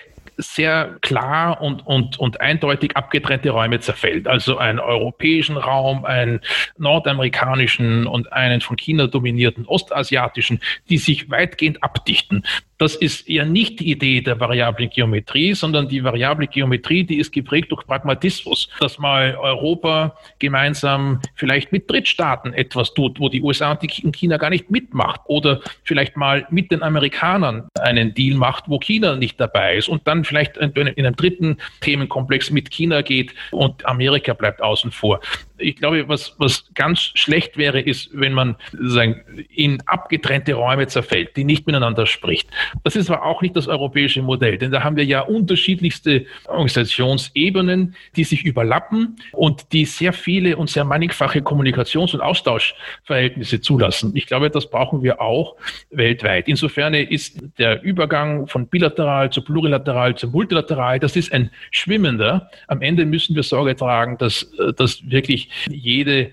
sehr 0.42 0.96
klar 1.00 1.60
und, 1.60 1.86
und, 1.86 2.18
und 2.18 2.40
eindeutig 2.40 2.96
abgetrennte 2.96 3.50
Räume 3.50 3.80
zerfällt. 3.80 4.26
Also 4.26 4.58
einen 4.58 4.78
europäischen 4.78 5.56
Raum, 5.56 6.04
einen 6.04 6.40
nordamerikanischen 6.78 8.06
und 8.06 8.32
einen 8.32 8.60
von 8.60 8.76
China 8.76 9.06
dominierten 9.06 9.66
ostasiatischen, 9.66 10.60
die 10.88 10.98
sich 10.98 11.30
weitgehend 11.30 11.82
abdichten 11.82 12.44
Das 12.82 12.96
ist 12.96 13.28
eher 13.28 13.44
nicht 13.44 13.78
die 13.78 13.92
Idee 13.92 14.22
der 14.22 14.40
variablen 14.40 14.90
Geometrie, 14.90 15.54
sondern 15.54 15.86
die 15.86 16.02
variable 16.02 16.48
Geometrie, 16.48 17.04
die 17.04 17.18
ist 17.18 17.30
geprägt 17.30 17.70
durch 17.70 17.86
Pragmatismus, 17.86 18.68
dass 18.80 18.98
mal 18.98 19.36
Europa 19.36 20.16
gemeinsam 20.40 21.20
vielleicht 21.36 21.70
mit 21.70 21.88
Drittstaaten 21.88 22.52
etwas 22.52 22.92
tut, 22.92 23.20
wo 23.20 23.28
die 23.28 23.40
USA 23.40 23.70
und 23.70 24.16
China 24.16 24.36
gar 24.36 24.50
nicht 24.50 24.68
mitmacht 24.72 25.20
oder 25.26 25.60
vielleicht 25.84 26.16
mal 26.16 26.44
mit 26.50 26.72
den 26.72 26.82
Amerikanern 26.82 27.68
einen 27.78 28.14
Deal 28.14 28.36
macht, 28.36 28.64
wo 28.66 28.80
China 28.80 29.14
nicht 29.14 29.38
dabei 29.38 29.76
ist 29.76 29.88
und 29.88 30.08
dann 30.08 30.24
vielleicht 30.24 30.56
in 30.56 30.76
einem 30.76 31.14
dritten 31.14 31.58
Themenkomplex 31.82 32.50
mit 32.50 32.72
China 32.72 33.02
geht 33.02 33.32
und 33.52 33.86
Amerika 33.86 34.34
bleibt 34.34 34.60
außen 34.60 34.90
vor. 34.90 35.20
Ich 35.62 35.76
glaube, 35.76 36.08
was, 36.08 36.34
was 36.38 36.64
ganz 36.74 37.00
schlecht 37.14 37.56
wäre, 37.56 37.80
ist, 37.80 38.10
wenn 38.12 38.32
man 38.32 38.56
sagen, 38.72 39.22
in 39.48 39.80
abgetrennte 39.86 40.54
Räume 40.54 40.86
zerfällt, 40.86 41.36
die 41.36 41.44
nicht 41.44 41.66
miteinander 41.66 42.06
spricht. 42.06 42.48
Das 42.84 42.96
ist 42.96 43.10
aber 43.10 43.24
auch 43.24 43.42
nicht 43.42 43.56
das 43.56 43.68
europäische 43.68 44.22
Modell, 44.22 44.58
denn 44.58 44.70
da 44.70 44.82
haben 44.82 44.96
wir 44.96 45.04
ja 45.04 45.20
unterschiedlichste 45.20 46.26
Organisationsebenen, 46.46 47.94
die 48.16 48.24
sich 48.24 48.44
überlappen 48.44 49.16
und 49.32 49.72
die 49.72 49.84
sehr 49.84 50.12
viele 50.12 50.56
und 50.56 50.68
sehr 50.70 50.84
mannigfache 50.84 51.40
Kommunikations- 51.40 52.14
und 52.14 52.20
Austauschverhältnisse 52.20 53.60
zulassen. 53.60 54.12
Ich 54.14 54.26
glaube, 54.26 54.50
das 54.50 54.68
brauchen 54.68 55.02
wir 55.02 55.20
auch 55.20 55.56
weltweit. 55.90 56.48
Insofern 56.48 56.94
ist 56.94 57.40
der 57.58 57.82
Übergang 57.82 58.46
von 58.46 58.66
bilateral 58.66 59.30
zu 59.30 59.42
plurilateral 59.42 60.16
zu 60.16 60.28
multilateral, 60.28 60.98
das 60.98 61.16
ist 61.16 61.32
ein 61.32 61.50
schwimmender. 61.70 62.50
Am 62.66 62.82
Ende 62.82 63.06
müssen 63.06 63.36
wir 63.36 63.42
Sorge 63.42 63.76
tragen, 63.76 64.18
dass, 64.18 64.42
äh, 64.58 64.72
dass 64.72 65.08
wirklich 65.10 65.50
jede 65.68 66.32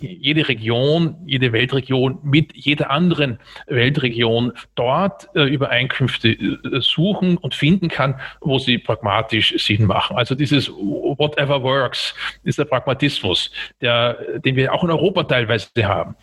jede 0.00 0.48
Region, 0.48 1.16
jede 1.26 1.52
Weltregion 1.52 2.18
mit 2.22 2.54
jeder 2.54 2.90
anderen 2.90 3.38
Weltregion 3.66 4.52
dort 4.74 5.28
äh, 5.34 5.42
Übereinkünfte 5.42 6.30
äh, 6.30 6.80
suchen 6.80 7.36
und 7.36 7.54
finden 7.54 7.88
kann, 7.88 8.18
wo 8.40 8.58
sie 8.58 8.78
pragmatisch 8.78 9.54
Sinn 9.58 9.86
machen. 9.86 10.16
Also 10.16 10.34
dieses 10.34 10.70
Whatever 10.70 11.62
works 11.62 12.14
ist 12.44 12.58
der 12.58 12.64
Pragmatismus, 12.64 13.50
der, 13.80 14.14
den 14.44 14.56
wir 14.56 14.72
auch 14.72 14.84
in 14.84 14.90
Europa 14.90 15.24
teilweise 15.24 15.68
haben, 15.86 16.16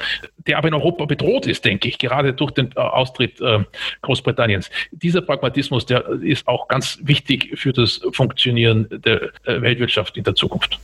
der 0.47 0.57
aber 0.57 0.67
in 0.69 0.73
Europa 0.73 1.05
bedroht 1.05 1.45
ist, 1.45 1.63
denke 1.65 1.87
ich, 1.87 1.97
gerade 1.97 2.33
durch 2.33 2.51
den 2.51 2.71
äh, 2.75 2.79
Austritt 2.79 3.39
äh, 3.41 3.59
Großbritanniens. 4.01 4.69
Dieser 4.91 5.21
Pragmatismus, 5.21 5.85
der 5.85 6.07
ist 6.21 6.47
auch 6.47 6.67
ganz 6.67 6.99
wichtig 7.03 7.51
für 7.55 7.73
das 7.73 8.01
Funktionieren 8.11 8.87
der 8.89 9.31
Weltwirtschaft 9.45 10.17
in 10.17 10.23
der 10.23 10.35
Zukunft. 10.35 10.79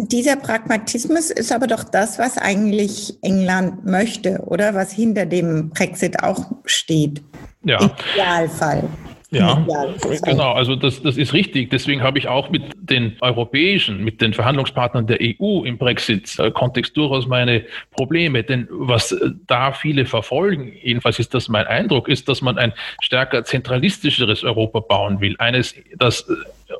Dieser 0.00 0.36
Pragmatismus 0.36 1.30
ist 1.30 1.50
aber 1.50 1.66
doch 1.66 1.82
das, 1.82 2.20
was 2.20 2.38
eigentlich 2.38 3.14
England 3.22 3.84
möchte, 3.84 4.40
oder 4.46 4.72
was 4.72 4.92
hinter 4.92 5.26
dem 5.26 5.70
Brexit 5.70 6.22
auch 6.22 6.52
steht. 6.64 7.20
Ja. 7.64 7.80
Im 7.80 7.90
Idealfall. 8.14 8.84
Ja, 9.30 9.62
genau. 10.24 10.52
Also 10.52 10.74
das, 10.74 11.02
das 11.02 11.18
ist 11.18 11.34
richtig. 11.34 11.68
Deswegen 11.68 12.02
habe 12.02 12.18
ich 12.18 12.28
auch 12.28 12.48
mit 12.48 12.62
den 12.76 13.16
europäischen, 13.20 14.02
mit 14.02 14.22
den 14.22 14.32
Verhandlungspartnern 14.32 15.06
der 15.06 15.18
EU 15.20 15.64
im 15.64 15.76
Brexit-Kontext 15.76 16.96
durchaus 16.96 17.26
meine 17.26 17.66
Probleme. 17.90 18.42
Denn 18.42 18.68
was 18.70 19.14
da 19.46 19.72
viele 19.72 20.06
verfolgen, 20.06 20.72
jedenfalls 20.82 21.18
ist 21.18 21.34
das 21.34 21.48
mein 21.48 21.66
Eindruck, 21.66 22.08
ist, 22.08 22.28
dass 22.28 22.40
man 22.40 22.56
ein 22.56 22.72
stärker 23.02 23.44
zentralistischeres 23.44 24.44
Europa 24.44 24.80
bauen 24.80 25.20
will. 25.20 25.34
Eines, 25.38 25.74
das 25.98 26.26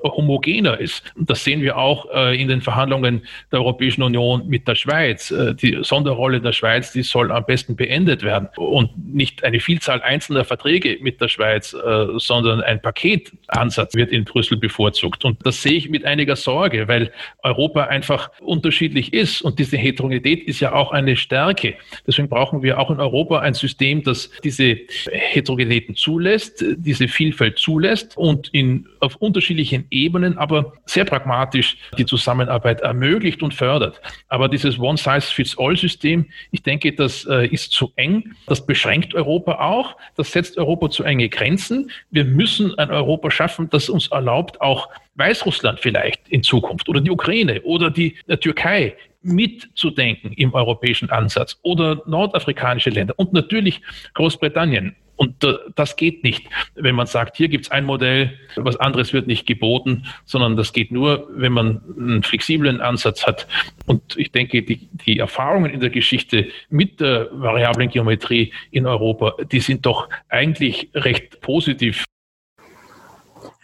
homogener 0.02 0.78
ist. 0.78 1.02
Das 1.16 1.44
sehen 1.44 1.62
wir 1.62 1.76
auch 1.76 2.06
äh, 2.12 2.40
in 2.40 2.48
den 2.48 2.60
Verhandlungen 2.60 3.22
der 3.52 3.60
Europäischen 3.60 4.02
Union 4.02 4.46
mit 4.48 4.66
der 4.68 4.74
Schweiz. 4.74 5.30
Äh, 5.30 5.54
die 5.54 5.78
Sonderrolle 5.82 6.40
der 6.40 6.52
Schweiz, 6.52 6.92
die 6.92 7.02
soll 7.02 7.32
am 7.32 7.44
besten 7.44 7.76
beendet 7.76 8.22
werden 8.22 8.48
und 8.56 8.90
nicht 8.96 9.44
eine 9.44 9.60
Vielzahl 9.60 10.02
einzelner 10.02 10.44
Verträge 10.44 10.98
mit 11.00 11.20
der 11.20 11.28
Schweiz, 11.28 11.74
äh, 11.74 12.06
sondern 12.16 12.60
ein 12.60 12.80
Paketansatz 12.80 13.94
wird 13.94 14.10
in 14.10 14.24
Brüssel 14.24 14.58
bevorzugt. 14.58 15.24
Und 15.24 15.44
das 15.44 15.62
sehe 15.62 15.74
ich 15.74 15.88
mit 15.88 16.04
einiger 16.04 16.36
Sorge, 16.36 16.88
weil 16.88 17.12
Europa 17.42 17.84
einfach 17.84 18.30
unterschiedlich 18.40 19.12
ist 19.12 19.42
und 19.42 19.58
diese 19.58 19.76
Heterogenität 19.76 20.44
ist 20.44 20.60
ja 20.60 20.72
auch 20.72 20.92
eine 20.92 21.16
Stärke. 21.16 21.74
Deswegen 22.06 22.28
brauchen 22.28 22.62
wir 22.62 22.78
auch 22.78 22.90
in 22.90 23.00
Europa 23.00 23.40
ein 23.40 23.54
System, 23.54 24.02
das 24.02 24.30
diese 24.44 24.78
Heterogenitäten 25.10 25.94
zulässt, 25.94 26.64
diese 26.76 27.08
Vielfalt 27.08 27.58
zulässt 27.58 28.16
und 28.16 28.48
in, 28.48 28.88
auf 29.00 29.16
unterschiedlichen 29.16 29.86
Ebenen, 29.90 30.38
aber 30.38 30.72
sehr 30.86 31.04
pragmatisch 31.04 31.76
die 31.96 32.06
Zusammenarbeit 32.06 32.80
ermöglicht 32.80 33.42
und 33.42 33.54
fördert. 33.54 34.00
Aber 34.28 34.48
dieses 34.48 34.78
One-Size-Fits-All-System, 34.78 36.26
ich 36.50 36.62
denke, 36.62 36.92
das 36.92 37.24
äh, 37.26 37.46
ist 37.46 37.72
zu 37.72 37.92
eng. 37.96 38.34
Das 38.46 38.64
beschränkt 38.64 39.14
Europa 39.14 39.58
auch. 39.60 39.96
Das 40.16 40.32
setzt 40.32 40.58
Europa 40.58 40.90
zu 40.90 41.04
enge 41.04 41.28
Grenzen. 41.28 41.90
Wir 42.10 42.24
müssen 42.24 42.78
ein 42.78 42.90
Europa 42.90 43.30
schaffen, 43.30 43.68
das 43.70 43.88
uns 43.88 44.08
erlaubt, 44.08 44.60
auch 44.60 44.88
Weißrussland 45.16 45.80
vielleicht 45.80 46.28
in 46.28 46.42
Zukunft 46.42 46.88
oder 46.88 47.00
die 47.00 47.10
Ukraine 47.10 47.60
oder 47.62 47.90
die 47.90 48.16
äh, 48.28 48.36
Türkei 48.36 48.94
mitzudenken 49.22 50.32
im 50.32 50.54
europäischen 50.54 51.10
Ansatz 51.10 51.58
oder 51.62 52.02
nordafrikanische 52.06 52.90
Länder 52.90 53.14
und 53.16 53.32
natürlich 53.32 53.82
Großbritannien. 54.14 54.94
Und 55.18 55.44
das 55.74 55.96
geht 55.96 56.22
nicht, 56.22 56.46
wenn 56.76 56.94
man 56.94 57.08
sagt, 57.08 57.36
hier 57.36 57.48
gibt 57.48 57.66
es 57.66 57.70
ein 57.72 57.84
Modell, 57.84 58.38
was 58.54 58.76
anderes 58.76 59.12
wird 59.12 59.26
nicht 59.26 59.46
geboten, 59.46 60.04
sondern 60.24 60.56
das 60.56 60.72
geht 60.72 60.92
nur, 60.92 61.28
wenn 61.32 61.52
man 61.52 61.82
einen 61.98 62.22
flexiblen 62.22 62.80
Ansatz 62.80 63.26
hat. 63.26 63.48
Und 63.86 64.16
ich 64.16 64.30
denke, 64.30 64.62
die, 64.62 64.88
die 65.06 65.18
Erfahrungen 65.18 65.72
in 65.72 65.80
der 65.80 65.90
Geschichte 65.90 66.46
mit 66.70 67.00
der 67.00 67.28
variablen 67.32 67.90
Geometrie 67.90 68.52
in 68.70 68.86
Europa, 68.86 69.34
die 69.50 69.58
sind 69.58 69.84
doch 69.86 70.08
eigentlich 70.28 70.88
recht 70.94 71.40
positiv. 71.40 72.04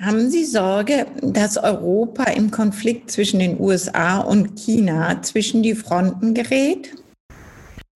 Haben 0.00 0.28
Sie 0.28 0.44
Sorge, 0.44 1.06
dass 1.22 1.56
Europa 1.56 2.24
im 2.32 2.50
Konflikt 2.50 3.12
zwischen 3.12 3.38
den 3.38 3.60
USA 3.60 4.18
und 4.18 4.58
China 4.58 5.22
zwischen 5.22 5.62
die 5.62 5.76
Fronten 5.76 6.34
gerät? 6.34 6.90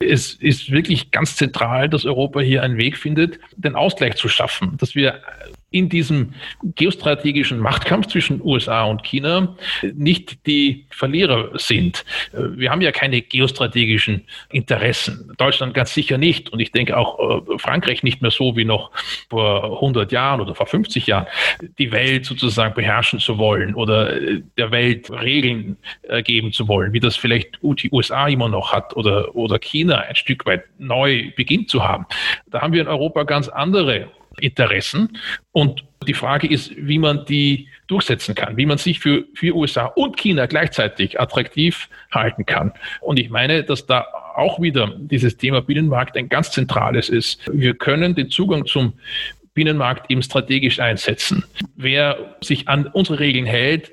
Es 0.01 0.35
ist 0.35 0.71
wirklich 0.71 1.11
ganz 1.11 1.35
zentral, 1.35 1.89
dass 1.89 2.05
Europa 2.05 2.41
hier 2.41 2.63
einen 2.63 2.77
Weg 2.77 2.97
findet, 2.97 3.41
den 3.57 3.75
Ausgleich 3.75 4.15
zu 4.15 4.29
schaffen, 4.29 4.77
dass 4.77 4.95
wir 4.95 5.21
in 5.71 5.89
diesem 5.89 6.33
geostrategischen 6.63 7.59
Machtkampf 7.59 8.07
zwischen 8.07 8.41
USA 8.43 8.85
und 8.85 9.03
China 9.03 9.57
nicht 9.95 10.47
die 10.47 10.87
Verlierer 10.91 11.51
sind. 11.59 12.05
Wir 12.33 12.71
haben 12.71 12.81
ja 12.81 12.91
keine 12.91 13.21
geostrategischen 13.21 14.25
Interessen. 14.51 15.33
Deutschland 15.37 15.75
ganz 15.75 15.93
sicher 15.93 16.17
nicht. 16.17 16.51
Und 16.51 16.61
ich 16.61 16.73
denke 16.73 16.97
auch 16.97 17.19
äh, 17.49 17.59
Frankreich 17.59 18.03
nicht 18.03 18.23
mehr 18.23 18.31
so 18.31 18.57
wie 18.57 18.65
noch 18.65 18.91
vor 19.29 19.75
100 19.75 20.11
Jahren 20.11 20.41
oder 20.41 20.55
vor 20.55 20.67
50 20.67 21.07
Jahren, 21.07 21.27
die 21.79 21.93
Welt 21.93 22.25
sozusagen 22.25 22.75
beherrschen 22.75 23.19
zu 23.19 23.37
wollen 23.37 23.75
oder 23.75 24.21
äh, 24.21 24.43
der 24.57 24.71
Welt 24.71 25.11
Regeln 25.11 25.77
äh, 26.03 26.23
geben 26.23 26.53
zu 26.53 26.67
wollen, 26.69 26.93
wie 26.93 27.01
das 27.01 27.17
vielleicht 27.17 27.59
die 27.63 27.91
USA 27.93 28.27
immer 28.29 28.49
noch 28.49 28.73
hat 28.73 28.97
oder, 28.97 29.35
oder 29.37 29.59
China 29.59 29.99
ein 29.99 30.17
Stück 30.17 30.47
weit 30.47 30.65
neu 30.79 31.31
beginnt 31.37 31.69
zu 31.69 31.85
haben. 31.85 32.07
Da 32.47 32.63
haben 32.63 32.73
wir 32.73 32.81
in 32.81 32.89
Europa 32.89 33.25
ganz 33.25 33.49
andere 33.49 34.09
Interessen. 34.41 35.19
Und 35.53 35.85
die 36.07 36.15
Frage 36.15 36.47
ist, 36.47 36.73
wie 36.77 36.99
man 36.99 37.25
die 37.27 37.69
durchsetzen 37.87 38.35
kann, 38.35 38.57
wie 38.57 38.67
man 38.67 38.79
sich 38.79 39.01
für, 39.01 39.25
für 39.35 39.55
USA 39.55 39.87
und 39.87 40.17
China 40.17 40.47
gleichzeitig 40.47 41.21
attraktiv 41.21 41.89
halten 42.13 42.47
kann. 42.47 42.73
Und 43.01 43.19
ich 43.19 43.31
meine, 43.31 43.65
dass 43.65 43.87
da 43.87 44.07
auch 44.37 44.61
wieder 44.61 44.95
dieses 44.97 45.37
Thema 45.37 45.61
Binnenmarkt 45.63 46.17
ein 46.17 46.29
ganz 46.29 46.53
zentrales 46.53 47.09
ist. 47.09 47.41
Wir 47.53 47.75
können 47.75 48.15
den 48.15 48.31
Zugang 48.31 48.67
zum 48.67 48.93
Binnenmarkt 49.55 50.09
eben 50.11 50.23
strategisch 50.23 50.79
einsetzen. 50.79 51.45
Wer 51.75 52.37
sich 52.41 52.69
an 52.69 52.87
unsere 52.87 53.19
Regeln 53.19 53.47
hält, 53.47 53.91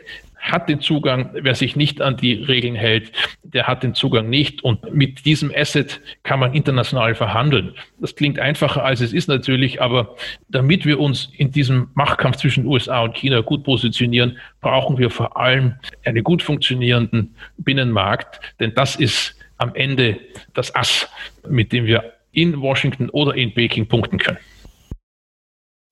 hat 0.51 0.69
den 0.69 0.79
Zugang. 0.79 1.31
Wer 1.33 1.55
sich 1.55 1.75
nicht 1.75 2.01
an 2.01 2.17
die 2.17 2.33
Regeln 2.33 2.75
hält, 2.75 3.11
der 3.43 3.67
hat 3.67 3.83
den 3.83 3.93
Zugang 3.93 4.29
nicht. 4.29 4.63
Und 4.63 4.93
mit 4.93 5.25
diesem 5.25 5.51
Asset 5.55 6.01
kann 6.23 6.39
man 6.39 6.53
international 6.53 7.15
verhandeln. 7.15 7.73
Das 7.99 8.15
klingt 8.15 8.39
einfacher, 8.39 8.83
als 8.83 9.01
es 9.01 9.13
ist 9.13 9.27
natürlich, 9.27 9.81
aber 9.81 10.15
damit 10.49 10.85
wir 10.85 10.99
uns 10.99 11.29
in 11.37 11.51
diesem 11.51 11.89
Machtkampf 11.93 12.37
zwischen 12.37 12.65
USA 12.65 13.01
und 13.01 13.15
China 13.15 13.41
gut 13.41 13.63
positionieren, 13.63 14.37
brauchen 14.61 14.97
wir 14.97 15.09
vor 15.09 15.37
allem 15.37 15.75
einen 16.05 16.23
gut 16.23 16.43
funktionierenden 16.43 17.35
Binnenmarkt, 17.57 18.39
denn 18.59 18.73
das 18.75 18.95
ist 18.95 19.35
am 19.57 19.73
Ende 19.75 20.19
das 20.53 20.73
Ass, 20.75 21.07
mit 21.47 21.71
dem 21.71 21.85
wir 21.85 22.13
in 22.31 22.61
Washington 22.61 23.09
oder 23.09 23.33
in 23.35 23.53
Peking 23.53 23.87
punkten 23.87 24.19
können. 24.19 24.37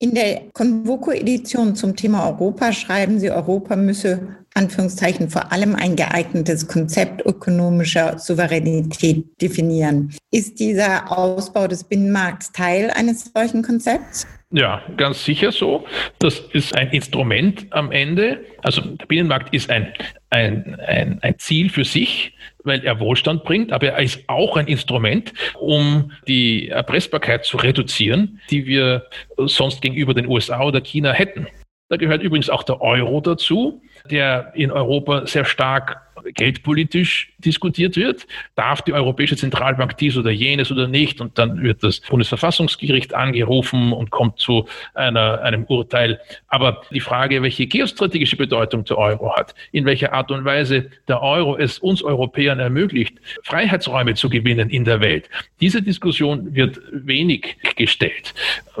In 0.00 0.14
der 0.14 0.42
Convoco-Edition 0.52 1.76
zum 1.76 1.96
Thema 1.96 2.28
Europa 2.28 2.72
schreiben 2.72 3.18
Sie, 3.18 3.30
Europa 3.30 3.74
müsse 3.74 4.36
Anführungszeichen 4.54 5.30
vor 5.30 5.50
allem 5.50 5.74
ein 5.74 5.96
geeignetes 5.96 6.68
Konzept 6.68 7.26
ökonomischer 7.26 8.18
Souveränität 8.18 9.26
definieren. 9.42 10.14
Ist 10.30 10.60
dieser 10.60 11.10
Ausbau 11.10 11.66
des 11.66 11.82
Binnenmarkts 11.84 12.52
Teil 12.52 12.90
eines 12.90 13.32
solchen 13.34 13.62
Konzepts? 13.62 14.26
Ja, 14.52 14.82
ganz 14.96 15.24
sicher 15.24 15.50
so. 15.50 15.84
Das 16.20 16.38
ist 16.52 16.76
ein 16.76 16.90
Instrument 16.90 17.66
am 17.70 17.90
Ende. 17.90 18.44
Also 18.62 18.82
der 18.82 19.06
Binnenmarkt 19.06 19.52
ist 19.52 19.68
ein, 19.68 19.92
ein, 20.30 20.78
ein, 20.86 21.18
ein 21.22 21.38
Ziel 21.40 21.70
für 21.70 21.84
sich, 21.84 22.36
weil 22.62 22.84
er 22.84 23.00
Wohlstand 23.00 23.42
bringt, 23.42 23.72
aber 23.72 23.88
er 23.88 23.98
ist 23.98 24.20
auch 24.28 24.56
ein 24.56 24.68
Instrument, 24.68 25.32
um 25.58 26.12
die 26.28 26.68
Erpressbarkeit 26.68 27.44
zu 27.44 27.56
reduzieren, 27.56 28.40
die 28.50 28.66
wir 28.66 29.06
sonst 29.36 29.82
gegenüber 29.82 30.14
den 30.14 30.28
USA 30.28 30.62
oder 30.62 30.80
China 30.80 31.12
hätten. 31.12 31.48
Da 31.88 31.96
gehört 31.96 32.22
übrigens 32.22 32.48
auch 32.48 32.62
der 32.62 32.80
Euro 32.80 33.20
dazu, 33.20 33.82
der 34.10 34.52
in 34.54 34.70
Europa 34.70 35.26
sehr 35.26 35.44
stark 35.44 36.03
geldpolitisch 36.32 37.32
diskutiert 37.38 37.96
wird. 37.96 38.26
Darf 38.54 38.82
die 38.82 38.92
Europäische 38.92 39.36
Zentralbank 39.36 39.96
dies 39.98 40.16
oder 40.16 40.30
jenes 40.30 40.72
oder 40.72 40.88
nicht? 40.88 41.20
Und 41.20 41.38
dann 41.38 41.62
wird 41.62 41.82
das 41.82 42.00
Bundesverfassungsgericht 42.00 43.14
angerufen 43.14 43.92
und 43.92 44.10
kommt 44.10 44.38
zu 44.38 44.66
einer, 44.94 45.42
einem 45.42 45.64
Urteil. 45.64 46.20
Aber 46.48 46.82
die 46.90 47.00
Frage, 47.00 47.42
welche 47.42 47.66
geostrategische 47.66 48.36
Bedeutung 48.36 48.84
der 48.84 48.98
Euro 48.98 49.34
hat, 49.36 49.54
in 49.72 49.84
welcher 49.84 50.12
Art 50.12 50.30
und 50.30 50.44
Weise 50.44 50.90
der 51.08 51.22
Euro 51.22 51.56
es 51.56 51.78
uns 51.78 52.02
Europäern 52.02 52.60
ermöglicht, 52.60 53.18
Freiheitsräume 53.42 54.14
zu 54.14 54.28
gewinnen 54.28 54.70
in 54.70 54.84
der 54.84 55.00
Welt, 55.00 55.28
diese 55.60 55.82
Diskussion 55.82 56.54
wird 56.54 56.80
wenig 56.92 57.56
gestellt. 57.76 58.34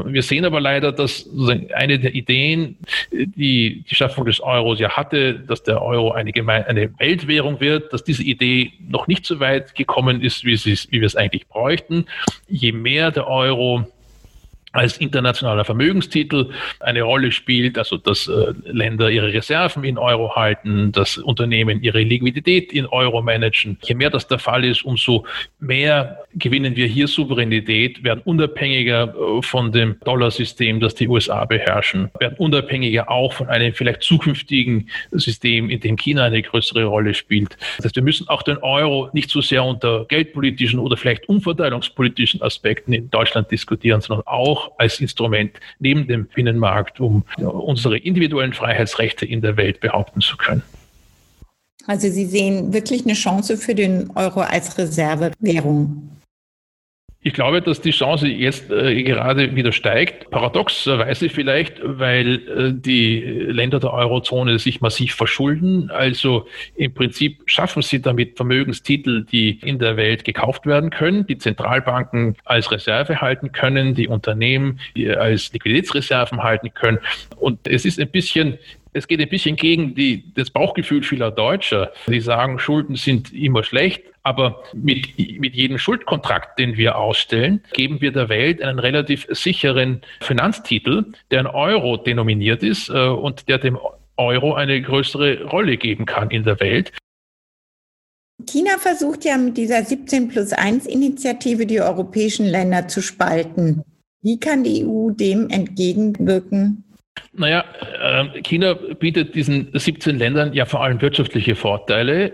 Wir 0.04 0.22
sehen 0.22 0.44
aber 0.44 0.60
leider, 0.60 0.92
dass 0.92 1.28
eine 1.74 1.98
der 1.98 2.14
Ideen, 2.14 2.76
die 3.10 3.84
die 3.88 3.94
Schaffung 3.94 4.24
des 4.24 4.40
Euros 4.40 4.80
ja 4.80 4.90
hatte, 4.90 5.34
dass 5.34 5.62
der 5.62 5.82
Euro 5.82 6.12
eine, 6.12 6.32
Geme 6.32 6.66
eine 6.66 6.98
Weltwährung 6.98 7.33
Weltwährung 7.34 7.60
wird, 7.60 7.92
dass 7.92 8.04
diese 8.04 8.22
Idee 8.22 8.72
noch 8.78 9.06
nicht 9.06 9.26
so 9.26 9.40
weit 9.40 9.74
gekommen 9.74 10.22
ist, 10.22 10.44
wie, 10.44 10.54
wie 10.56 11.00
wir 11.00 11.06
es 11.06 11.16
eigentlich 11.16 11.48
bräuchten. 11.48 12.06
Je 12.48 12.72
mehr 12.72 13.10
der 13.10 13.26
Euro 13.26 13.86
als 14.74 14.98
internationaler 14.98 15.64
Vermögenstitel 15.64 16.50
eine 16.80 17.02
Rolle 17.02 17.30
spielt, 17.32 17.78
also 17.78 17.96
dass 17.96 18.26
äh, 18.26 18.52
Länder 18.64 19.08
ihre 19.08 19.32
Reserven 19.32 19.84
in 19.84 19.98
Euro 19.98 20.34
halten, 20.34 20.90
dass 20.90 21.16
Unternehmen 21.16 21.82
ihre 21.82 22.00
Liquidität 22.00 22.72
in 22.72 22.86
Euro 22.86 23.22
managen. 23.22 23.78
Je 23.84 23.94
mehr 23.94 24.10
das 24.10 24.26
der 24.26 24.40
Fall 24.40 24.64
ist, 24.64 24.84
umso 24.84 25.26
mehr 25.60 26.24
gewinnen 26.34 26.74
wir 26.74 26.86
hier 26.86 27.06
Souveränität, 27.06 28.02
werden 28.02 28.20
unabhängiger 28.24 29.14
äh, 29.14 29.42
von 29.42 29.70
dem 29.70 29.96
Dollarsystem, 30.04 30.80
das 30.80 30.96
die 30.96 31.06
USA 31.06 31.44
beherrschen, 31.44 32.10
werden 32.18 32.36
unabhängiger 32.38 33.08
auch 33.08 33.32
von 33.32 33.48
einem 33.48 33.72
vielleicht 33.74 34.02
zukünftigen 34.02 34.90
System, 35.12 35.70
in 35.70 35.78
dem 35.80 35.96
China 35.96 36.24
eine 36.24 36.42
größere 36.42 36.84
Rolle 36.84 37.14
spielt. 37.14 37.56
Das 37.76 37.86
heißt, 37.86 37.96
wir 37.96 38.02
müssen 38.02 38.28
auch 38.28 38.42
den 38.42 38.58
Euro 38.58 39.08
nicht 39.12 39.30
so 39.30 39.40
sehr 39.40 39.64
unter 39.64 40.04
geldpolitischen 40.06 40.80
oder 40.80 40.96
vielleicht 40.96 41.28
umverteilungspolitischen 41.28 42.42
Aspekten 42.42 42.92
in 42.92 43.08
Deutschland 43.10 43.52
diskutieren, 43.52 44.00
sondern 44.00 44.26
auch 44.26 44.63
als 44.78 45.00
Instrument 45.00 45.52
neben 45.78 46.06
dem 46.06 46.26
Binnenmarkt, 46.26 47.00
um 47.00 47.24
unsere 47.38 47.98
individuellen 47.98 48.52
Freiheitsrechte 48.52 49.26
in 49.26 49.40
der 49.40 49.56
Welt 49.56 49.80
behaupten 49.80 50.20
zu 50.20 50.36
können. 50.36 50.62
Also 51.86 52.08
Sie 52.08 52.24
sehen 52.26 52.72
wirklich 52.72 53.04
eine 53.04 53.14
Chance 53.14 53.56
für 53.56 53.74
den 53.74 54.10
Euro 54.14 54.40
als 54.40 54.78
Reservewährung. 54.78 56.10
Ich 57.26 57.32
glaube, 57.32 57.62
dass 57.62 57.80
die 57.80 57.90
Chance 57.90 58.28
jetzt 58.28 58.70
äh, 58.70 59.02
gerade 59.02 59.56
wieder 59.56 59.72
steigt. 59.72 60.30
Paradoxerweise 60.30 61.30
vielleicht, 61.30 61.80
weil 61.82 62.34
äh, 62.34 62.72
die 62.74 63.20
Länder 63.20 63.80
der 63.80 63.94
Eurozone 63.94 64.58
sich 64.58 64.82
massiv 64.82 65.14
verschulden. 65.14 65.90
Also 65.90 66.46
im 66.76 66.92
Prinzip 66.92 67.42
schaffen 67.46 67.80
sie 67.80 68.02
damit 68.02 68.36
Vermögenstitel, 68.36 69.24
die 69.24 69.58
in 69.60 69.78
der 69.78 69.96
Welt 69.96 70.26
gekauft 70.26 70.66
werden 70.66 70.90
können, 70.90 71.26
die 71.26 71.38
Zentralbanken 71.38 72.36
als 72.44 72.70
Reserve 72.70 73.22
halten 73.22 73.52
können, 73.52 73.94
die 73.94 74.06
Unternehmen 74.06 74.78
als 75.16 75.50
Liquiditätsreserven 75.50 76.42
halten 76.42 76.74
können. 76.74 76.98
Und 77.36 77.66
es 77.66 77.86
ist 77.86 77.98
ein 77.98 78.10
bisschen 78.10 78.58
es 78.94 79.08
geht 79.08 79.20
ein 79.20 79.28
bisschen 79.28 79.56
gegen 79.56 79.94
die, 79.94 80.32
das 80.34 80.50
Bauchgefühl 80.50 81.02
vieler 81.02 81.30
Deutscher. 81.30 81.92
Die 82.06 82.20
sagen, 82.20 82.58
Schulden 82.58 82.96
sind 82.96 83.32
immer 83.32 83.64
schlecht, 83.64 84.04
aber 84.22 84.62
mit, 84.72 85.18
mit 85.38 85.54
jedem 85.54 85.78
Schuldkontrakt, 85.78 86.58
den 86.58 86.76
wir 86.76 86.96
ausstellen, 86.96 87.62
geben 87.72 88.00
wir 88.00 88.12
der 88.12 88.28
Welt 88.28 88.62
einen 88.62 88.78
relativ 88.78 89.26
sicheren 89.30 90.00
Finanztitel, 90.20 91.12
der 91.30 91.40
in 91.40 91.46
Euro 91.48 91.96
denominiert 91.96 92.62
ist 92.62 92.88
äh, 92.88 93.08
und 93.08 93.48
der 93.48 93.58
dem 93.58 93.78
Euro 94.16 94.54
eine 94.54 94.80
größere 94.80 95.44
Rolle 95.44 95.76
geben 95.76 96.06
kann 96.06 96.30
in 96.30 96.44
der 96.44 96.60
Welt. 96.60 96.92
China 98.48 98.78
versucht 98.78 99.24
ja 99.24 99.36
mit 99.36 99.56
dieser 99.56 99.82
17 99.82 100.28
plus 100.28 100.52
1 100.52 100.86
Initiative 100.86 101.66
die 101.66 101.80
europäischen 101.80 102.46
Länder 102.46 102.86
zu 102.86 103.02
spalten. 103.02 103.82
Wie 104.22 104.38
kann 104.38 104.62
die 104.62 104.86
EU 104.86 105.10
dem 105.10 105.50
entgegenwirken? 105.50 106.84
Naja, 107.32 107.64
äh, 108.00 108.42
China 108.42 108.74
bietet 108.74 109.34
diesen 109.34 109.68
17 109.72 110.18
Ländern 110.18 110.52
ja 110.52 110.66
vor 110.66 110.82
allem 110.82 111.00
wirtschaftliche 111.00 111.56
Vorteile. 111.56 112.32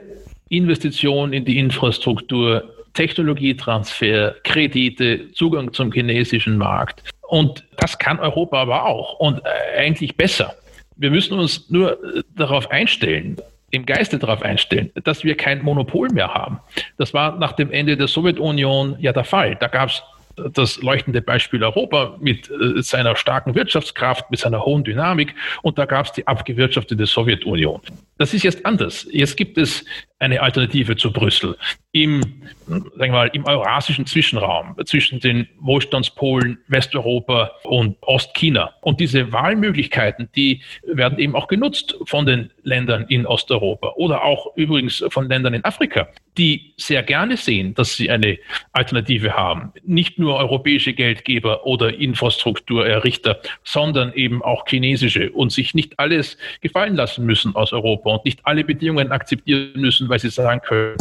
Investitionen 0.49 1.33
in 1.33 1.45
die 1.45 1.59
Infrastruktur, 1.59 2.65
Technologietransfer, 2.95 4.35
Kredite, 4.43 5.33
Zugang 5.33 5.73
zum 5.73 5.93
chinesischen 5.93 6.59
Markt. 6.59 7.03
Und 7.29 7.65
das 7.77 7.99
kann 7.99 8.19
Europa 8.19 8.61
aber 8.61 8.85
auch 8.87 9.15
und 9.21 9.41
äh, 9.45 9.79
eigentlich 9.79 10.17
besser. 10.17 10.55
Wir 10.97 11.11
müssen 11.11 11.39
uns 11.39 11.71
nur 11.71 11.93
äh, 11.93 12.23
darauf 12.37 12.71
einstellen, 12.71 13.37
im 13.71 13.87
Geiste 13.87 14.19
darauf 14.19 14.43
einstellen, 14.43 14.91
dass 15.05 15.23
wir 15.23 15.37
kein 15.37 15.63
Monopol 15.63 16.09
mehr 16.09 16.35
haben. 16.35 16.59
Das 16.99 17.15
war 17.15 17.39
nach 17.39 17.53
dem 17.53 17.71
Ende 17.71 17.97
der 17.97 18.09
Sowjetunion 18.09 18.97
ja 18.99 19.13
der 19.13 19.25
Fall. 19.25 19.57
Da 19.61 19.69
gab 19.69 19.91
es 19.91 20.03
das 20.37 20.81
leuchtende 20.83 21.23
Beispiel 21.23 21.63
Europa 21.63 22.17
mit 22.21 22.51
äh, 22.51 22.83
seiner 22.83 23.17
starken 23.17 23.55
Wirtschaftskraft, 23.55 24.31
mit 24.31 24.41
seiner 24.41 24.65
hohen 24.65 24.85
Dynamik 24.85 25.35
und 25.63 25.79
da 25.79 25.85
gab 25.85 26.07
es 26.07 26.13
die 26.13 26.27
abgewirtschaftete 26.27 27.07
Sowjetunion. 27.07 27.81
Das 28.19 28.35
ist 28.35 28.43
jetzt 28.43 28.65
anders. 28.67 29.07
Jetzt 29.11 29.37
gibt 29.37 29.59
es 29.59 29.85
eine 30.21 30.41
Alternative 30.43 30.97
zu 30.97 31.13
Brüssel 31.13 31.57
im, 31.93 32.23
sagen 32.67 32.85
wir 32.99 33.09
mal, 33.09 33.31
im 33.33 33.45
eurasischen 33.47 34.07
Zwischenraum 34.07 34.77
zwischen 34.85 35.19
den 35.19 35.49
Wohlstandspolen 35.59 36.59
Westeuropa 36.69 37.51
und 37.65 37.97
Ostchina. 38.03 38.75
Und 38.83 39.01
diese 39.01 39.33
Wahlmöglichkeiten, 39.33 40.29
die 40.37 40.63
werden 40.85 41.19
eben 41.19 41.35
auch 41.35 41.49
genutzt 41.49 41.97
von 42.05 42.27
den 42.27 42.51
Ländern 42.63 43.07
in 43.09 43.27
Osteuropa 43.27 43.95
oder 43.97 44.23
auch 44.23 44.57
übrigens 44.57 45.03
von 45.09 45.29
Ländern 45.29 45.55
in 45.55 45.65
Afrika, 45.65 46.09
die 46.39 46.75
sehr 46.77 47.03
gerne 47.03 47.37
sehen, 47.37 47.75
dass 47.75 47.97
sie 47.97 48.11
eine 48.11 48.39
Alternative 48.73 49.33
haben. 49.33 49.73
Nicht 49.85 50.19
nur 50.19 50.37
europäische 50.37 50.93
Geldgeber 50.93 51.67
oder 51.67 51.99
Infrastrukturerrichter, 51.99 53.41
sondern 53.65 54.13
eben 54.13 54.43
auch 54.43 54.65
chinesische 54.69 55.33
und 55.33 55.51
sich 55.51 55.75
nicht 55.75 55.99
alles 55.99 56.39
gefallen 56.61 56.95
lassen 56.95 57.27
müssen 57.27 57.57
aus 57.57 57.73
Europa 57.73 58.11
und 58.11 58.25
nicht 58.25 58.41
alle 58.45 58.63
Bedingungen 58.63 59.11
akzeptieren 59.11 59.73
müssen, 59.75 60.09
weil 60.11 60.19
sie 60.19 60.31
sagen 60.31 60.61
können, 60.61 60.97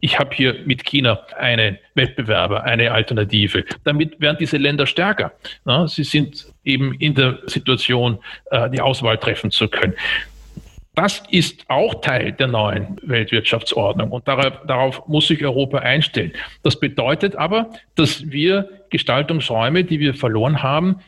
ich 0.00 0.18
habe 0.18 0.34
hier 0.34 0.56
mit 0.64 0.84
China 0.84 1.20
einen 1.38 1.78
Wettbewerber, 1.94 2.64
eine 2.64 2.90
Alternative. 2.90 3.64
Damit 3.84 4.20
werden 4.20 4.36
diese 4.40 4.56
Länder 4.56 4.86
stärker. 4.86 5.32
sie 5.86 6.04
sind 6.04 6.46
eben 6.64 6.94
in 6.94 7.14
der 7.14 7.38
Situation, 7.46 8.18
äh, 8.50 8.68
die 8.70 8.80
Auswahl 8.80 9.16
treffen 9.18 9.52
zu 9.52 9.68
können. 9.68 9.94
Das 10.94 11.22
ist 11.30 11.64
auch 11.68 12.02
Teil 12.02 12.32
der 12.32 12.48
neuen 12.48 12.98
Weltwirtschaftsordnung 13.02 14.10
und 14.10 14.28
darauf, 14.28 14.60
darauf, 14.66 15.08
muss 15.08 15.28
sich 15.28 15.42
Europa 15.42 15.78
einstellen. 15.78 16.32
Das 16.62 16.78
bedeutet 16.78 17.36
aber, 17.36 17.70
dass 17.94 18.30
wir 18.30 18.68
Gestaltungsräume, 18.90 19.84
die 19.84 20.00
wir 20.00 20.14
verloren 20.14 20.62
haben, 20.62 21.00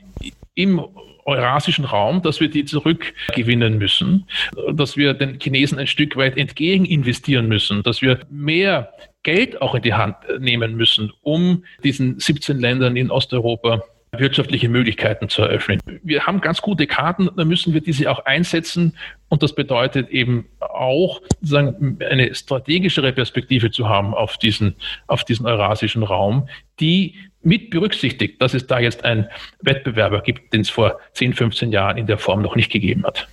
im 0.55 0.81
eurasischen 1.25 1.85
Raum, 1.85 2.23
dass 2.23 2.41
wir 2.41 2.49
die 2.49 2.65
zurückgewinnen 2.65 3.79
müssen, 3.79 4.27
dass 4.73 4.97
wir 4.97 5.15
den 5.15 5.39
Chinesen 5.41 5.79
ein 5.79 5.87
Stück 5.87 6.17
weit 6.17 6.37
entgegen 6.37 6.85
investieren 6.85 7.49
müssen, 7.49 7.83
dass 7.83 8.03
wir 8.03 8.21
mehr 8.31 8.93
Geld 9.23 9.63
auch 9.63 9.75
in 9.75 9.83
die 9.83 9.95
Hand 9.95 10.17
nehmen 10.39 10.77
müssen, 10.77 11.13
um 11.23 11.65
diesen 11.83 12.19
17 12.19 12.59
Ländern 12.59 12.97
in 12.97 13.11
Osteuropa 13.11 13.83
wirtschaftliche 14.19 14.69
Möglichkeiten 14.69 15.29
zu 15.29 15.43
eröffnen. 15.43 15.81
Wir 16.03 16.27
haben 16.27 16.41
ganz 16.41 16.61
gute 16.61 16.87
Karten, 16.87 17.31
dann 17.37 17.49
müssen 17.49 17.75
wir 17.75 17.81
diese 17.81 18.11
auch 18.11 18.25
einsetzen 18.25 18.97
und 19.29 19.43
das 19.43 19.55
bedeutet 19.55 20.11
eben 20.11 20.47
auch 20.61 21.21
eine 21.51 22.35
strategischere 22.35 23.13
Perspektive 23.13 23.71
zu 23.71 23.89
haben 23.89 24.15
auf 24.15 24.37
diesen, 24.37 24.77
auf 25.07 25.25
diesen 25.25 25.47
eurasischen 25.47 26.03
Raum, 26.03 26.49
die 26.81 27.15
mit 27.43 27.71
berücksichtigt, 27.71 28.41
dass 28.41 28.55
es 28.55 28.67
da 28.67 28.79
jetzt 28.79 29.05
einen 29.05 29.29
Wettbewerber 29.61 30.23
gibt, 30.23 30.53
den 30.53 30.63
es 30.63 30.71
vor 30.71 30.99
10, 31.15 31.35
15 31.35 31.73
Jahren 31.73 31.99
in 31.99 32.07
der 32.07 32.19
Form 32.19 32.43
noch 32.43 32.57
nicht 32.57 32.73
gegeben 32.73 33.05
hat. 33.05 33.29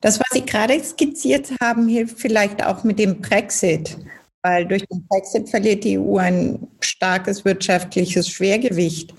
Das, 0.00 0.18
was 0.18 0.26
Sie 0.32 0.44
gerade 0.44 0.78
skizziert 0.82 1.52
haben, 1.60 1.88
hilft 1.88 2.18
vielleicht 2.18 2.64
auch 2.64 2.82
mit 2.84 2.98
dem 2.98 3.20
Brexit, 3.20 3.96
weil 4.42 4.66
durch 4.66 4.84
den 4.86 5.06
Brexit 5.08 5.48
verliert 5.48 5.84
die 5.84 5.98
EU 5.98 6.16
ein 6.18 6.66
starkes 6.80 7.44
wirtschaftliches 7.44 8.28
Schwergewicht. 8.28 9.14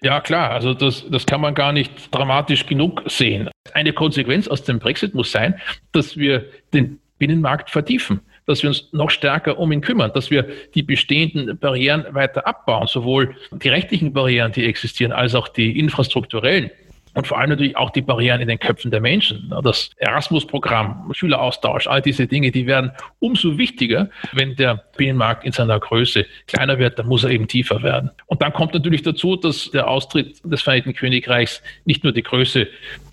Ja, 0.00 0.20
klar, 0.20 0.50
also 0.50 0.74
das, 0.74 1.04
das 1.10 1.26
kann 1.26 1.40
man 1.40 1.54
gar 1.54 1.72
nicht 1.72 2.14
dramatisch 2.14 2.66
genug 2.66 3.02
sehen. 3.06 3.50
Eine 3.72 3.92
Konsequenz 3.92 4.46
aus 4.46 4.62
dem 4.62 4.78
Brexit 4.78 5.14
muss 5.14 5.32
sein, 5.32 5.60
dass 5.92 6.16
wir 6.16 6.44
den 6.72 7.00
Binnenmarkt 7.18 7.70
vertiefen 7.70 8.20
dass 8.48 8.62
wir 8.62 8.70
uns 8.70 8.88
noch 8.92 9.10
stärker 9.10 9.58
um 9.58 9.70
ihn 9.72 9.82
kümmern, 9.82 10.10
dass 10.14 10.30
wir 10.30 10.48
die 10.74 10.82
bestehenden 10.82 11.58
Barrieren 11.58 12.06
weiter 12.12 12.46
abbauen, 12.46 12.86
sowohl 12.86 13.36
die 13.52 13.68
rechtlichen 13.68 14.14
Barrieren, 14.14 14.52
die 14.52 14.64
existieren, 14.64 15.12
als 15.12 15.34
auch 15.34 15.48
die 15.48 15.78
infrastrukturellen 15.78 16.70
und 17.14 17.26
vor 17.26 17.38
allem 17.38 17.50
natürlich 17.50 17.76
auch 17.76 17.90
die 17.90 18.02
Barrieren 18.02 18.40
in 18.40 18.48
den 18.48 18.58
Köpfen 18.58 18.90
der 18.90 19.00
Menschen. 19.00 19.52
Das 19.62 19.90
Erasmus-Programm, 19.96 21.10
Schüleraustausch, 21.12 21.86
all 21.86 22.02
diese 22.02 22.26
Dinge, 22.26 22.50
die 22.50 22.66
werden 22.66 22.92
umso 23.18 23.58
wichtiger, 23.58 24.10
wenn 24.32 24.56
der 24.56 24.84
Binnenmarkt 24.96 25.44
in 25.44 25.52
seiner 25.52 25.78
Größe 25.80 26.26
kleiner 26.46 26.78
wird, 26.78 26.98
dann 26.98 27.06
muss 27.06 27.24
er 27.24 27.30
eben 27.30 27.48
tiefer 27.48 27.82
werden. 27.82 28.10
Und 28.26 28.42
dann 28.42 28.52
kommt 28.52 28.74
natürlich 28.74 29.02
dazu, 29.02 29.36
dass 29.36 29.70
der 29.70 29.88
Austritt 29.88 30.40
des 30.44 30.62
Vereinigten 30.62 30.94
Königreichs 30.94 31.62
nicht 31.84 32.04
nur 32.04 32.12
die 32.12 32.22
Größe 32.22 32.68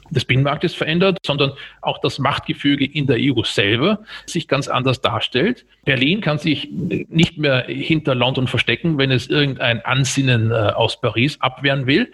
des 0.09 0.25
Binnenmarktes 0.25 0.75
verändert, 0.75 1.17
sondern 1.25 1.53
auch 1.81 1.99
das 1.99 2.19
Machtgefüge 2.19 2.85
in 2.85 3.07
der 3.07 3.17
EU 3.19 3.43
selber 3.43 3.99
sich 4.25 4.47
ganz 4.47 4.67
anders 4.67 5.01
darstellt. 5.01 5.65
Berlin 5.85 6.21
kann 6.21 6.37
sich 6.37 6.69
nicht 6.71 7.37
mehr 7.37 7.65
hinter 7.67 8.15
London 8.15 8.47
verstecken, 8.47 8.97
wenn 8.97 9.11
es 9.11 9.27
irgendein 9.27 9.83
Ansinnen 9.85 10.51
äh, 10.51 10.53
aus 10.53 10.99
Paris 10.99 11.39
abwehren 11.41 11.87
will. 11.87 12.11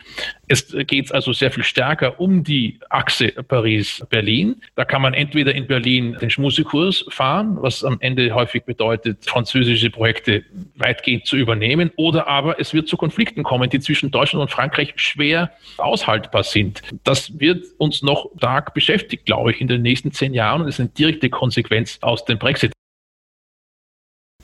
Es 0.48 0.76
geht 0.88 1.14
also 1.14 1.32
sehr 1.32 1.50
viel 1.52 1.64
stärker 1.64 2.20
um 2.20 2.44
die 2.44 2.80
Achse 2.90 3.30
Paris-Berlin. 3.30 4.58
Da 4.76 4.84
kann 4.84 5.02
man 5.02 5.14
entweder 5.14 5.56
in 5.56 5.66
Berlin 5.66 6.18
den 6.20 6.30
Schmusekurs 6.30 7.06
fahren, 7.08 7.58
was 7.62 7.86
am 7.86 7.98
Ende 8.02 8.34
häufig 8.34 8.64
bedeutet, 8.64 9.26
französische 9.26 9.90
Projekte 9.90 10.44
weitgehend 10.76 11.26
zu 11.26 11.38
übernehmen, 11.38 11.92
oder 11.96 12.28
aber 12.28 12.60
es 12.60 12.74
wird 12.74 12.90
zu 12.90 12.98
Konflikten 12.98 13.44
kommen, 13.44 13.70
die 13.70 13.80
zwischen 13.80 14.12
Deutschland 14.12 14.42
und 14.42 14.52
Frankreich 14.52 14.94
schwer 14.98 15.52
aushaltbar 15.78 16.44
sind. 16.44 16.82
Das 17.06 17.40
wird 17.40 17.66
uns 17.82 18.04
noch 18.04 18.30
stark 18.38 18.74
beschäftigt, 18.74 19.26
glaube 19.26 19.52
ich, 19.52 19.60
in 19.60 19.68
den 19.68 19.82
nächsten 19.82 20.12
zehn 20.12 20.34
Jahren 20.34 20.62
und 20.62 20.68
ist 20.68 20.80
eine 20.80 20.90
direkte 20.90 21.30
Konsequenz 21.30 21.98
aus 22.02 22.24
dem 22.26 22.38
Brexit. 22.38 22.72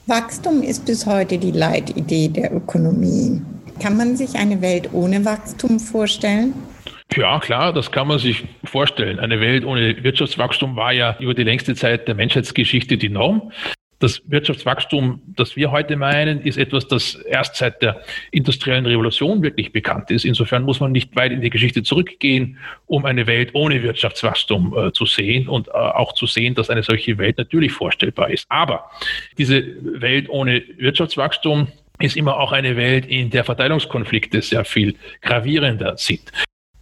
Wachstum 0.08 0.64
ist 0.64 0.86
bis 0.86 1.06
heute 1.06 1.38
die 1.38 1.52
Leitidee 1.52 2.30
der 2.30 2.54
Ökonomie. 2.54 3.42
Kann 3.80 3.96
man 3.96 4.18
sich 4.18 4.36
eine 4.36 4.62
Welt 4.62 4.90
ohne 4.94 5.24
Wachstum 5.24 5.80
vorstellen? 5.80 6.54
Ja, 7.16 7.40
klar, 7.40 7.74
das 7.74 7.92
kann 7.92 8.08
man 8.08 8.18
sich 8.18 8.46
vorstellen. 8.64 9.20
Eine 9.20 9.40
Welt 9.40 9.66
ohne 9.66 10.04
Wirtschaftswachstum 10.04 10.76
war 10.76 10.92
ja 10.92 11.16
über 11.20 11.34
die 11.34 11.44
längste 11.44 11.76
Zeit 11.76 12.08
der 12.08 12.16
Menschheitsgeschichte 12.16 12.98
die 12.98 13.10
Norm. 13.10 13.52
Das 14.00 14.22
Wirtschaftswachstum, 14.28 15.22
das 15.26 15.56
wir 15.56 15.72
heute 15.72 15.96
meinen, 15.96 16.42
ist 16.42 16.58
etwas, 16.58 16.88
das 16.88 17.16
erst 17.16 17.56
seit 17.56 17.82
der 17.82 18.02
industriellen 18.32 18.86
Revolution 18.86 19.42
wirklich 19.42 19.72
bekannt 19.72 20.12
ist. 20.12 20.24
Insofern 20.24 20.64
muss 20.64 20.80
man 20.80 20.92
nicht 20.92 21.16
weit 21.16 21.32
in 21.32 21.42
die 21.42 21.50
Geschichte 21.50 21.82
zurückgehen, 21.82 22.60
um 22.86 23.06
eine 23.06 23.26
Welt 23.26 23.52
ohne 23.54 23.82
Wirtschaftswachstum 23.82 24.78
äh, 24.78 24.92
zu 24.92 25.08
sehen 25.08 25.48
und 25.48 25.68
äh, 25.70 25.72
auch 25.72 26.14
zu 26.14 26.28
sehen, 26.28 26.54
dass 26.54 26.70
eine 26.70 26.84
solche 26.84 27.18
Welt 27.18 27.40
natürlich 27.40 27.72
vorstellbar 27.72 28.30
ist. 28.30 28.46
Aber 28.50 28.92
diese 29.40 29.64
Welt 30.00 30.30
ohne 30.30 30.64
Wirtschaftswachstum 30.78 31.68
ist 32.00 32.16
immer 32.16 32.38
auch 32.38 32.52
eine 32.52 32.78
Welt, 32.78 33.08
in 33.08 33.32
der 33.32 33.44
Verteilungskonflikte 33.44 34.44
sehr 34.44 34.64
viel 34.64 34.96
gravierender 35.22 35.98
sind. 35.98 36.32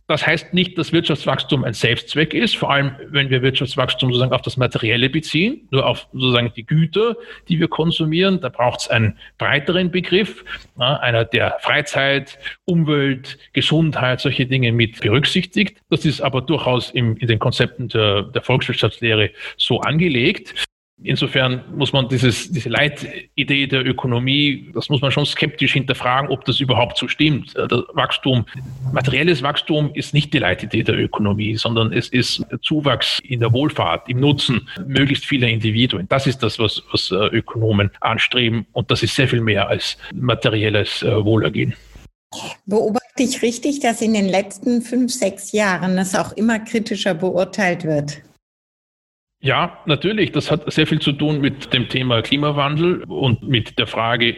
Das 0.08 0.28
heißt 0.28 0.54
nicht, 0.54 0.78
dass 0.78 0.94
Wirtschaftswachstum 0.94 1.64
ein 1.64 1.74
Selbstzweck 1.74 2.36
ist, 2.36 2.56
vor 2.56 2.72
allem 2.72 2.96
wenn 3.08 3.32
wir 3.32 3.42
Wirtschaftswachstum 3.42 4.12
sozusagen 4.12 4.34
auf 4.34 4.44
das 4.44 4.56
Materielle 4.56 5.10
beziehen, 5.10 5.68
nur 5.72 5.86
auf 5.86 6.08
sozusagen 6.14 6.54
die 6.56 6.66
Güter, 6.66 7.16
die 7.50 7.60
wir 7.60 7.68
konsumieren. 7.68 8.40
Da 8.40 8.50
braucht 8.50 8.82
es 8.82 8.88
einen 8.88 9.18
breiteren 9.40 9.90
Begriff, 9.90 10.46
einer 10.78 11.26
der 11.26 11.58
Freizeit, 11.62 12.38
Umwelt, 12.66 13.40
Gesundheit, 13.54 14.20
solche 14.20 14.46
Dinge 14.46 14.72
mit 14.72 15.02
berücksichtigt. 15.02 15.82
Das 15.90 16.06
ist 16.06 16.22
aber 16.22 16.42
durchaus 16.42 16.92
im, 16.92 17.18
in 17.18 17.28
den 17.28 17.40
Konzepten 17.40 17.88
der, 17.88 18.24
der 18.24 18.44
Volkswirtschaftslehre 18.44 19.32
so 19.58 19.80
angelegt. 19.80 20.54
Insofern 21.04 21.62
muss 21.76 21.92
man 21.92 22.08
dieses, 22.08 22.50
diese 22.52 22.70
Leitidee 22.70 23.68
der 23.68 23.86
Ökonomie, 23.86 24.72
das 24.74 24.88
muss 24.88 25.02
man 25.02 25.12
schon 25.12 25.26
skeptisch 25.26 25.74
hinterfragen, 25.74 26.30
ob 26.30 26.46
das 26.46 26.62
überhaupt 26.62 26.98
so 26.98 27.10
stimmt. 27.10 27.54
Äh, 27.56 27.68
das 27.68 27.82
Wachstum, 27.94 28.46
materielles 28.94 29.44
Wachstum 29.44 29.92
ist 29.94 30.14
nicht 30.14 30.34
die 30.34 30.40
Leitidee 30.40 30.84
der 30.84 30.98
Ökonomie, 30.98 31.58
sondern 31.58 31.92
es 31.92 32.08
ist 32.08 32.46
Zuwachs 32.62 33.20
in 33.20 33.42
der 33.42 33.52
Wohlfahrt, 33.52 34.08
im 34.08 34.22
Nutzen 34.22 34.70
möglichst 34.88 35.26
vieler 35.26 35.50
Individuen. 35.50 36.08
Das 36.08 36.28
ist 36.28 36.42
das, 36.42 36.60
was, 36.60 36.82
was 36.92 37.12
äh, 37.12 37.16
Ökonomen 37.16 37.92
anstreben 38.00 38.66
und 38.72 38.90
das 38.90 39.04
ist 39.04 39.16
sehr 39.16 39.28
viel 39.28 39.42
mehr 39.42 39.68
als 39.68 39.98
materielles 40.14 41.04
äh, 41.04 41.26
Wohlergehen. 41.26 41.74
Beobachte 42.66 43.24
ich 43.24 43.42
richtig, 43.42 43.82
dass 43.82 44.02
in 44.02 44.14
den 44.14 44.30
letzten 44.30 44.82
fünf, 44.82 45.12
sechs 45.12 45.52
Jahren 45.52 45.98
es 45.98 46.16
auch 46.16 46.32
immer 46.34 46.60
kritischer 46.60 47.14
beurteilt 47.14 47.84
wird? 47.84 48.22
Ja, 49.46 49.78
natürlich. 49.86 50.32
Das 50.32 50.50
hat 50.50 50.74
sehr 50.74 50.88
viel 50.88 51.00
zu 51.00 51.12
tun 51.12 51.40
mit 51.40 51.72
dem 51.72 51.88
Thema 51.88 52.24
Klimawandel 52.24 53.04
und 53.04 53.48
mit 53.48 53.78
der 53.78 53.86
Frage, 53.86 54.34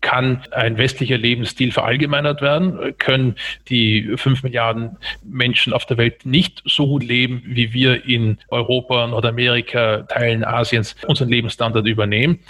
kann 0.00 0.42
ein 0.50 0.76
westlicher 0.78 1.16
Lebensstil 1.16 1.70
verallgemeinert 1.70 2.42
werden? 2.42 2.98
Können 2.98 3.36
die 3.68 4.16
fünf 4.16 4.42
Milliarden 4.42 4.96
Menschen 5.22 5.72
auf 5.72 5.86
der 5.86 5.96
Welt 5.96 6.26
nicht 6.26 6.60
so 6.64 6.88
gut 6.88 7.04
leben, 7.04 7.40
wie 7.46 7.72
wir 7.72 8.04
in 8.04 8.38
Europa, 8.48 9.06
Nordamerika, 9.06 9.98
Teilen 10.08 10.42
Asiens 10.42 10.96
unseren 11.06 11.28
Lebensstandard 11.28 11.86
übernehmen? 11.86 12.40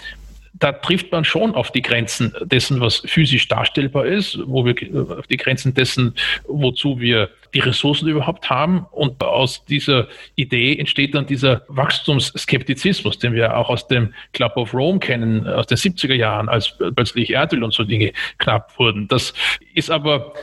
da 0.53 0.73
trifft 0.73 1.11
man 1.11 1.23
schon 1.23 1.55
auf 1.55 1.71
die 1.71 1.81
Grenzen 1.81 2.33
dessen, 2.41 2.81
was 2.81 2.97
physisch 3.05 3.47
darstellbar 3.47 4.05
ist, 4.05 4.39
wo 4.45 4.65
wir 4.65 4.75
auf 5.17 5.27
die 5.27 5.37
Grenzen 5.37 5.73
dessen, 5.73 6.15
wozu 6.47 6.99
wir 6.99 7.29
die 7.53 7.59
Ressourcen 7.59 8.07
überhaupt 8.07 8.49
haben. 8.49 8.85
Und 8.91 9.23
aus 9.23 9.65
dieser 9.65 10.07
Idee 10.35 10.77
entsteht 10.77 11.15
dann 11.15 11.25
dieser 11.25 11.63
Wachstumsskeptizismus, 11.67 13.19
den 13.19 13.33
wir 13.33 13.57
auch 13.57 13.69
aus 13.69 13.87
dem 13.87 14.13
Club 14.33 14.55
of 14.57 14.73
Rome 14.73 14.99
kennen, 14.99 15.47
aus 15.47 15.67
den 15.67 15.77
70er 15.77 16.15
Jahren, 16.15 16.49
als 16.49 16.77
plötzlich 16.95 17.31
Erdöl 17.33 17.63
und 17.63 17.73
so 17.73 17.83
Dinge 17.83 18.13
knapp 18.37 18.77
wurden. 18.77 19.07
Das 19.07 19.33
ist 19.73 19.89
aber 19.89 20.33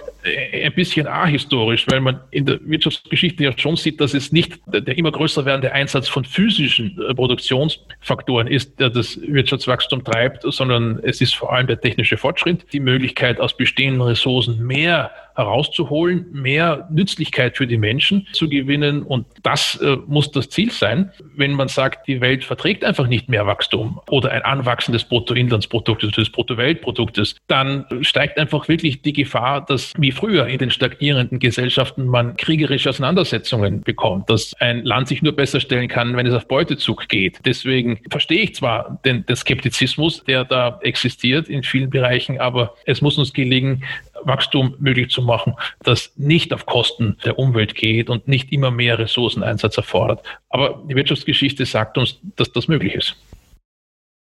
ein 0.62 0.72
bisschen 0.72 1.06
ahistorisch, 1.06 1.86
weil 1.88 2.00
man 2.00 2.20
in 2.30 2.46
der 2.46 2.58
Wirtschaftsgeschichte 2.62 3.44
ja 3.44 3.56
schon 3.56 3.76
sieht, 3.76 4.00
dass 4.00 4.14
es 4.14 4.32
nicht 4.32 4.58
der 4.66 4.96
immer 4.96 5.12
größer 5.12 5.44
werdende 5.44 5.72
Einsatz 5.72 6.08
von 6.08 6.24
physischen 6.24 7.00
äh, 7.00 7.14
Produktionsfaktoren 7.14 8.46
ist, 8.48 8.78
der 8.80 8.90
das 8.90 9.20
Wirtschaftswachstum 9.20 10.02
treibt, 10.04 10.42
sondern 10.42 10.98
es 11.02 11.20
ist 11.20 11.34
vor 11.34 11.52
allem 11.52 11.66
der 11.66 11.80
technische 11.80 12.16
Fortschritt, 12.16 12.66
die 12.72 12.80
Möglichkeit, 12.80 13.40
aus 13.40 13.56
bestehenden 13.56 14.02
Ressourcen 14.02 14.66
mehr 14.66 15.10
herauszuholen, 15.36 16.26
mehr 16.32 16.88
Nützlichkeit 16.90 17.56
für 17.56 17.66
die 17.66 17.78
Menschen 17.78 18.26
zu 18.32 18.48
gewinnen. 18.48 19.02
Und 19.02 19.26
das 19.42 19.76
äh, 19.76 19.96
muss 20.06 20.30
das 20.30 20.48
Ziel 20.48 20.70
sein. 20.70 21.10
Wenn 21.36 21.52
man 21.52 21.68
sagt, 21.68 22.08
die 22.08 22.20
Welt 22.20 22.44
verträgt 22.44 22.84
einfach 22.84 23.06
nicht 23.06 23.28
mehr 23.28 23.46
Wachstum 23.46 24.00
oder 24.10 24.32
ein 24.32 24.42
Anwachsen 24.42 24.92
des 24.92 25.04
Bruttoinlandsproduktes, 25.04 26.12
des 26.12 26.30
Bruttoweltproduktes, 26.30 27.36
dann 27.46 27.84
steigt 28.00 28.38
einfach 28.38 28.68
wirklich 28.68 29.02
die 29.02 29.12
Gefahr, 29.12 29.64
dass 29.64 29.92
wie 29.98 30.12
früher 30.12 30.46
in 30.46 30.58
den 30.58 30.70
stagnierenden 30.70 31.38
Gesellschaften 31.38 32.06
man 32.06 32.36
kriegerische 32.36 32.90
Auseinandersetzungen 32.90 33.82
bekommt, 33.82 34.30
dass 34.30 34.54
ein 34.60 34.84
Land 34.84 35.08
sich 35.08 35.22
nur 35.22 35.34
besser 35.34 35.60
stellen 35.60 35.88
kann, 35.88 36.16
wenn 36.16 36.26
es 36.26 36.34
auf 36.34 36.48
Beutezug 36.48 37.08
geht. 37.08 37.40
Deswegen 37.44 38.00
verstehe 38.10 38.40
ich 38.40 38.54
zwar 38.54 38.98
den, 39.04 39.26
den 39.26 39.36
Skeptizismus, 39.36 40.24
der 40.24 40.44
da 40.44 40.78
existiert 40.82 41.48
in 41.48 41.62
vielen 41.62 41.90
Bereichen, 41.90 42.40
aber 42.40 42.74
es 42.86 43.02
muss 43.02 43.18
uns 43.18 43.32
gelingen, 43.32 43.84
Wachstum 44.26 44.74
möglich 44.78 45.10
zu 45.10 45.22
machen, 45.22 45.54
das 45.82 46.12
nicht 46.16 46.52
auf 46.52 46.66
Kosten 46.66 47.16
der 47.24 47.38
Umwelt 47.38 47.74
geht 47.74 48.10
und 48.10 48.28
nicht 48.28 48.52
immer 48.52 48.70
mehr 48.70 48.98
Ressourceneinsatz 48.98 49.76
erfordert. 49.76 50.22
Aber 50.48 50.82
die 50.88 50.94
Wirtschaftsgeschichte 50.94 51.64
sagt 51.64 51.96
uns, 51.98 52.18
dass 52.36 52.52
das 52.52 52.68
möglich 52.68 52.94
ist. 52.94 53.16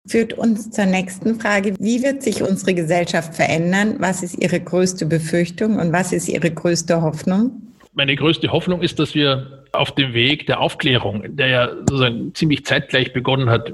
Führt 0.08 0.32
uns 0.32 0.70
zur 0.70 0.86
nächsten 0.86 1.38
Frage. 1.40 1.76
Wie 1.78 2.02
wird 2.02 2.24
sich 2.24 2.42
unsere 2.42 2.74
Gesellschaft 2.74 3.34
verändern? 3.34 3.96
Was 4.00 4.24
ist 4.24 4.36
Ihre 4.42 4.58
größte 4.58 5.06
Befürchtung 5.06 5.78
und 5.78 5.92
was 5.92 6.12
ist 6.12 6.28
Ihre 6.28 6.50
größte 6.50 7.00
Hoffnung? 7.00 7.52
Meine 7.92 8.16
größte 8.16 8.50
Hoffnung 8.50 8.82
ist, 8.82 8.98
dass 8.98 9.14
wir 9.14 9.61
auf 9.72 9.94
dem 9.94 10.12
Weg 10.12 10.46
der 10.46 10.60
Aufklärung, 10.60 11.36
der 11.36 11.46
ja 11.48 11.68
sozusagen 11.70 12.34
ziemlich 12.34 12.64
zeitgleich 12.66 13.12
begonnen 13.12 13.48
hat 13.48 13.72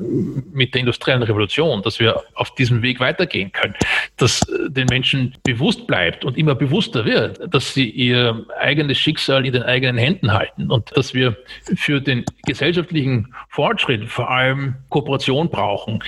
mit 0.53 0.75
der 0.75 0.81
industriellen 0.81 1.23
Revolution, 1.25 1.83
dass 1.83 1.99
wir 1.99 2.23
auf 2.35 2.55
diesem 2.55 2.83
Weg 2.83 3.01
weitergehen 3.01 3.51
können, 3.53 3.75
dass 4.17 4.47
den 4.69 4.87
Menschen 4.87 5.35
bewusst 5.43 5.87
bleibt 5.87 6.25
und 6.25 6.39
immer 6.39 6.55
bewusster 6.55 7.05
wird, 7.05 7.53
dass 7.53 7.75
sie 7.75 7.91
ihr 7.91 8.47
eigenes 8.61 8.99
Schicksal 8.99 9.45
in 9.45 9.53
den 9.53 9.65
eigenen 9.65 9.99
Händen 9.99 10.33
halten 10.33 10.71
und 10.71 10.97
dass 10.97 11.15
wir 11.15 11.37
für 11.77 12.01
den 12.01 12.25
gesellschaftlichen 12.47 13.35
Fortschritt 13.49 14.09
vor 14.09 14.31
allem 14.31 14.77
Kooperation 14.91 15.51
brauchen 15.51 16.01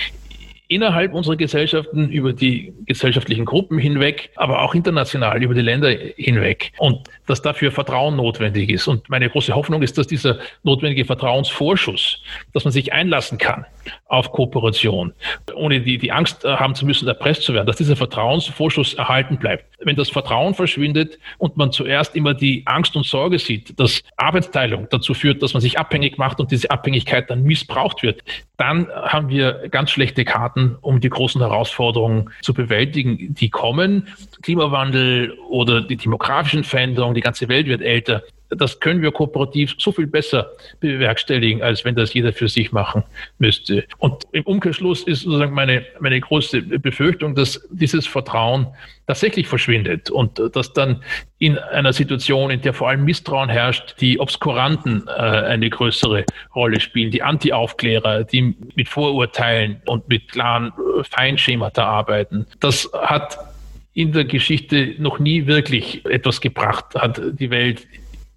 innerhalb 0.70 1.12
unserer 1.14 1.35
Gesellschaften, 1.35 2.11
über 2.11 2.33
die 2.33 2.72
gesellschaftlichen 2.87 3.44
Gruppen 3.44 3.76
hinweg, 3.76 4.30
aber 4.37 4.62
auch 4.62 4.72
international 4.72 5.42
über 5.42 5.52
die 5.52 5.62
Länder 5.62 5.90
hinweg. 5.90 6.72
Und 6.78 7.09
dass 7.26 7.42
dafür 7.42 7.72
Vertrauen 7.72 8.16
notwendig 8.16 8.70
ist. 8.70 8.87
Und 8.87 9.09
meine 9.11 9.28
große 9.28 9.54
Hoffnung 9.54 9.83
ist, 9.83 9.98
dass 9.98 10.06
dieser 10.06 10.38
notwendige 10.62 11.04
Vertrauensvorschuss, 11.04 12.22
dass 12.52 12.64
man 12.64 12.72
sich 12.72 12.92
einlassen 12.92 13.38
kann 13.38 13.66
auf 14.06 14.30
Kooperation, 14.30 15.12
ohne 15.54 15.80
die, 15.80 15.98
die 15.98 16.12
Angst 16.12 16.44
haben 16.44 16.76
zu 16.76 16.87
müssen, 16.87 17.09
erpresst 17.09 17.42
zu 17.42 17.52
werden, 17.52 17.66
dass 17.66 17.76
dieser 17.76 17.96
Vertrauensvorschuss 17.96 18.94
erhalten 18.94 19.38
bleibt. 19.38 19.64
Wenn 19.80 19.96
das 19.96 20.09
Vertrauen 20.09 20.54
verschwindet 20.54 21.18
und 21.38 21.56
man 21.56 21.72
zuerst 21.72 22.14
immer 22.14 22.35
die 22.35 22.62
Angst 22.66 22.94
und 22.94 23.06
Sorge 23.06 23.38
sieht, 23.38 23.78
dass 23.80 24.02
Arbeitsteilung 24.16 24.87
dazu 24.90 25.14
führt, 25.14 25.42
dass 25.42 25.52
man 25.54 25.61
sich 25.61 25.78
abhängig 25.78 26.18
macht 26.18 26.38
und 26.38 26.52
diese 26.52 26.70
Abhängigkeit 26.70 27.28
dann 27.30 27.42
missbraucht 27.42 28.02
wird, 28.02 28.22
dann 28.56 28.88
haben 28.88 29.30
wir 29.30 29.68
ganz 29.70 29.90
schlechte 29.90 30.24
Karten, 30.24 30.60
um 30.81 31.01
die 31.01 31.11
großen 31.11 31.40
Herausforderungen 31.40 32.31
zu 32.42 32.55
bewältigen, 32.55 33.35
die 33.35 33.51
kommen. 33.51 34.09
Klimawandel 34.42 35.37
oder 35.49 35.81
die 35.83 35.96
demografischen 35.96 36.64
Veränderungen, 36.64 37.14
die 37.14 37.20
ganze 37.20 37.49
Welt 37.49 37.66
wird 37.66 37.83
älter 37.83 38.23
das 38.50 38.80
können 38.80 39.02
wir 39.02 39.12
kooperativ 39.12 39.74
so 39.78 39.92
viel 39.92 40.06
besser 40.06 40.50
bewerkstelligen, 40.80 41.62
als 41.62 41.84
wenn 41.84 41.94
das 41.94 42.12
jeder 42.12 42.32
für 42.32 42.48
sich 42.48 42.72
machen 42.72 43.04
müsste. 43.38 43.84
Und 43.98 44.24
im 44.32 44.42
Umkehrschluss 44.44 45.04
ist 45.04 45.22
sozusagen 45.22 45.54
meine, 45.54 45.84
meine 46.00 46.20
große 46.20 46.62
Befürchtung, 46.62 47.34
dass 47.34 47.66
dieses 47.70 48.06
Vertrauen 48.06 48.66
tatsächlich 49.06 49.48
verschwindet 49.48 50.10
und 50.10 50.40
dass 50.54 50.72
dann 50.72 51.02
in 51.38 51.58
einer 51.58 51.92
Situation, 51.92 52.50
in 52.50 52.60
der 52.60 52.74
vor 52.74 52.88
allem 52.88 53.04
Misstrauen 53.04 53.48
herrscht, 53.48 53.96
die 54.00 54.20
Obskuranten 54.20 55.04
äh, 55.08 55.10
eine 55.10 55.70
größere 55.70 56.24
Rolle 56.54 56.80
spielen, 56.80 57.10
die 57.10 57.22
Anti-Aufklärer, 57.22 58.24
die 58.24 58.54
mit 58.74 58.88
Vorurteilen 58.88 59.80
und 59.86 60.08
mit 60.08 60.28
klaren 60.28 60.72
Feinschemata 61.02 61.84
arbeiten. 61.84 62.46
Das 62.60 62.90
hat 62.92 63.38
in 63.94 64.12
der 64.12 64.24
Geschichte 64.24 64.94
noch 64.98 65.18
nie 65.18 65.46
wirklich 65.46 66.04
etwas 66.06 66.40
gebracht, 66.40 66.94
hat 66.94 67.20
die 67.32 67.50
Welt 67.50 67.86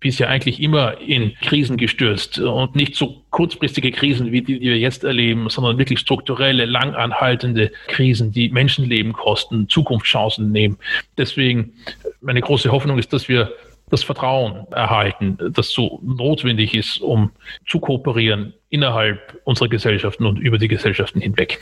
bisher 0.03 0.29
eigentlich 0.29 0.61
immer 0.61 0.99
in 1.01 1.33
Krisen 1.41 1.77
gestürzt 1.77 2.37
und 2.37 2.75
nicht 2.75 2.95
so 2.95 3.23
kurzfristige 3.31 3.91
Krisen 3.91 4.31
wie 4.31 4.41
die, 4.41 4.59
die 4.59 4.69
wir 4.69 4.77
jetzt 4.77 5.03
erleben, 5.03 5.49
sondern 5.49 5.79
wirklich 5.79 5.99
strukturelle, 5.99 6.65
langanhaltende 6.65 7.71
Krisen, 7.87 8.31
die 8.31 8.49
Menschenleben 8.49 9.13
kosten, 9.13 9.67
Zukunftschancen 9.69 10.51
nehmen. 10.51 10.77
Deswegen 11.17 11.73
meine 12.21 12.41
große 12.41 12.71
Hoffnung 12.71 12.99
ist, 12.99 13.13
dass 13.13 13.27
wir 13.27 13.51
das 13.89 14.03
Vertrauen 14.03 14.67
erhalten, 14.71 15.37
das 15.51 15.69
so 15.69 15.99
notwendig 16.03 16.75
ist, 16.75 16.99
um 16.99 17.31
zu 17.65 17.79
kooperieren 17.79 18.53
innerhalb 18.69 19.39
unserer 19.45 19.69
Gesellschaften 19.69 20.25
und 20.25 20.37
über 20.37 20.57
die 20.57 20.67
Gesellschaften 20.67 21.21
hinweg. 21.21 21.59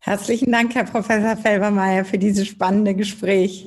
Herzlichen 0.00 0.52
Dank, 0.52 0.74
Herr 0.74 0.84
Professor 0.84 1.36
Felbermeier, 1.36 2.04
für 2.04 2.18
dieses 2.18 2.46
spannende 2.46 2.94
Gespräch. 2.94 3.66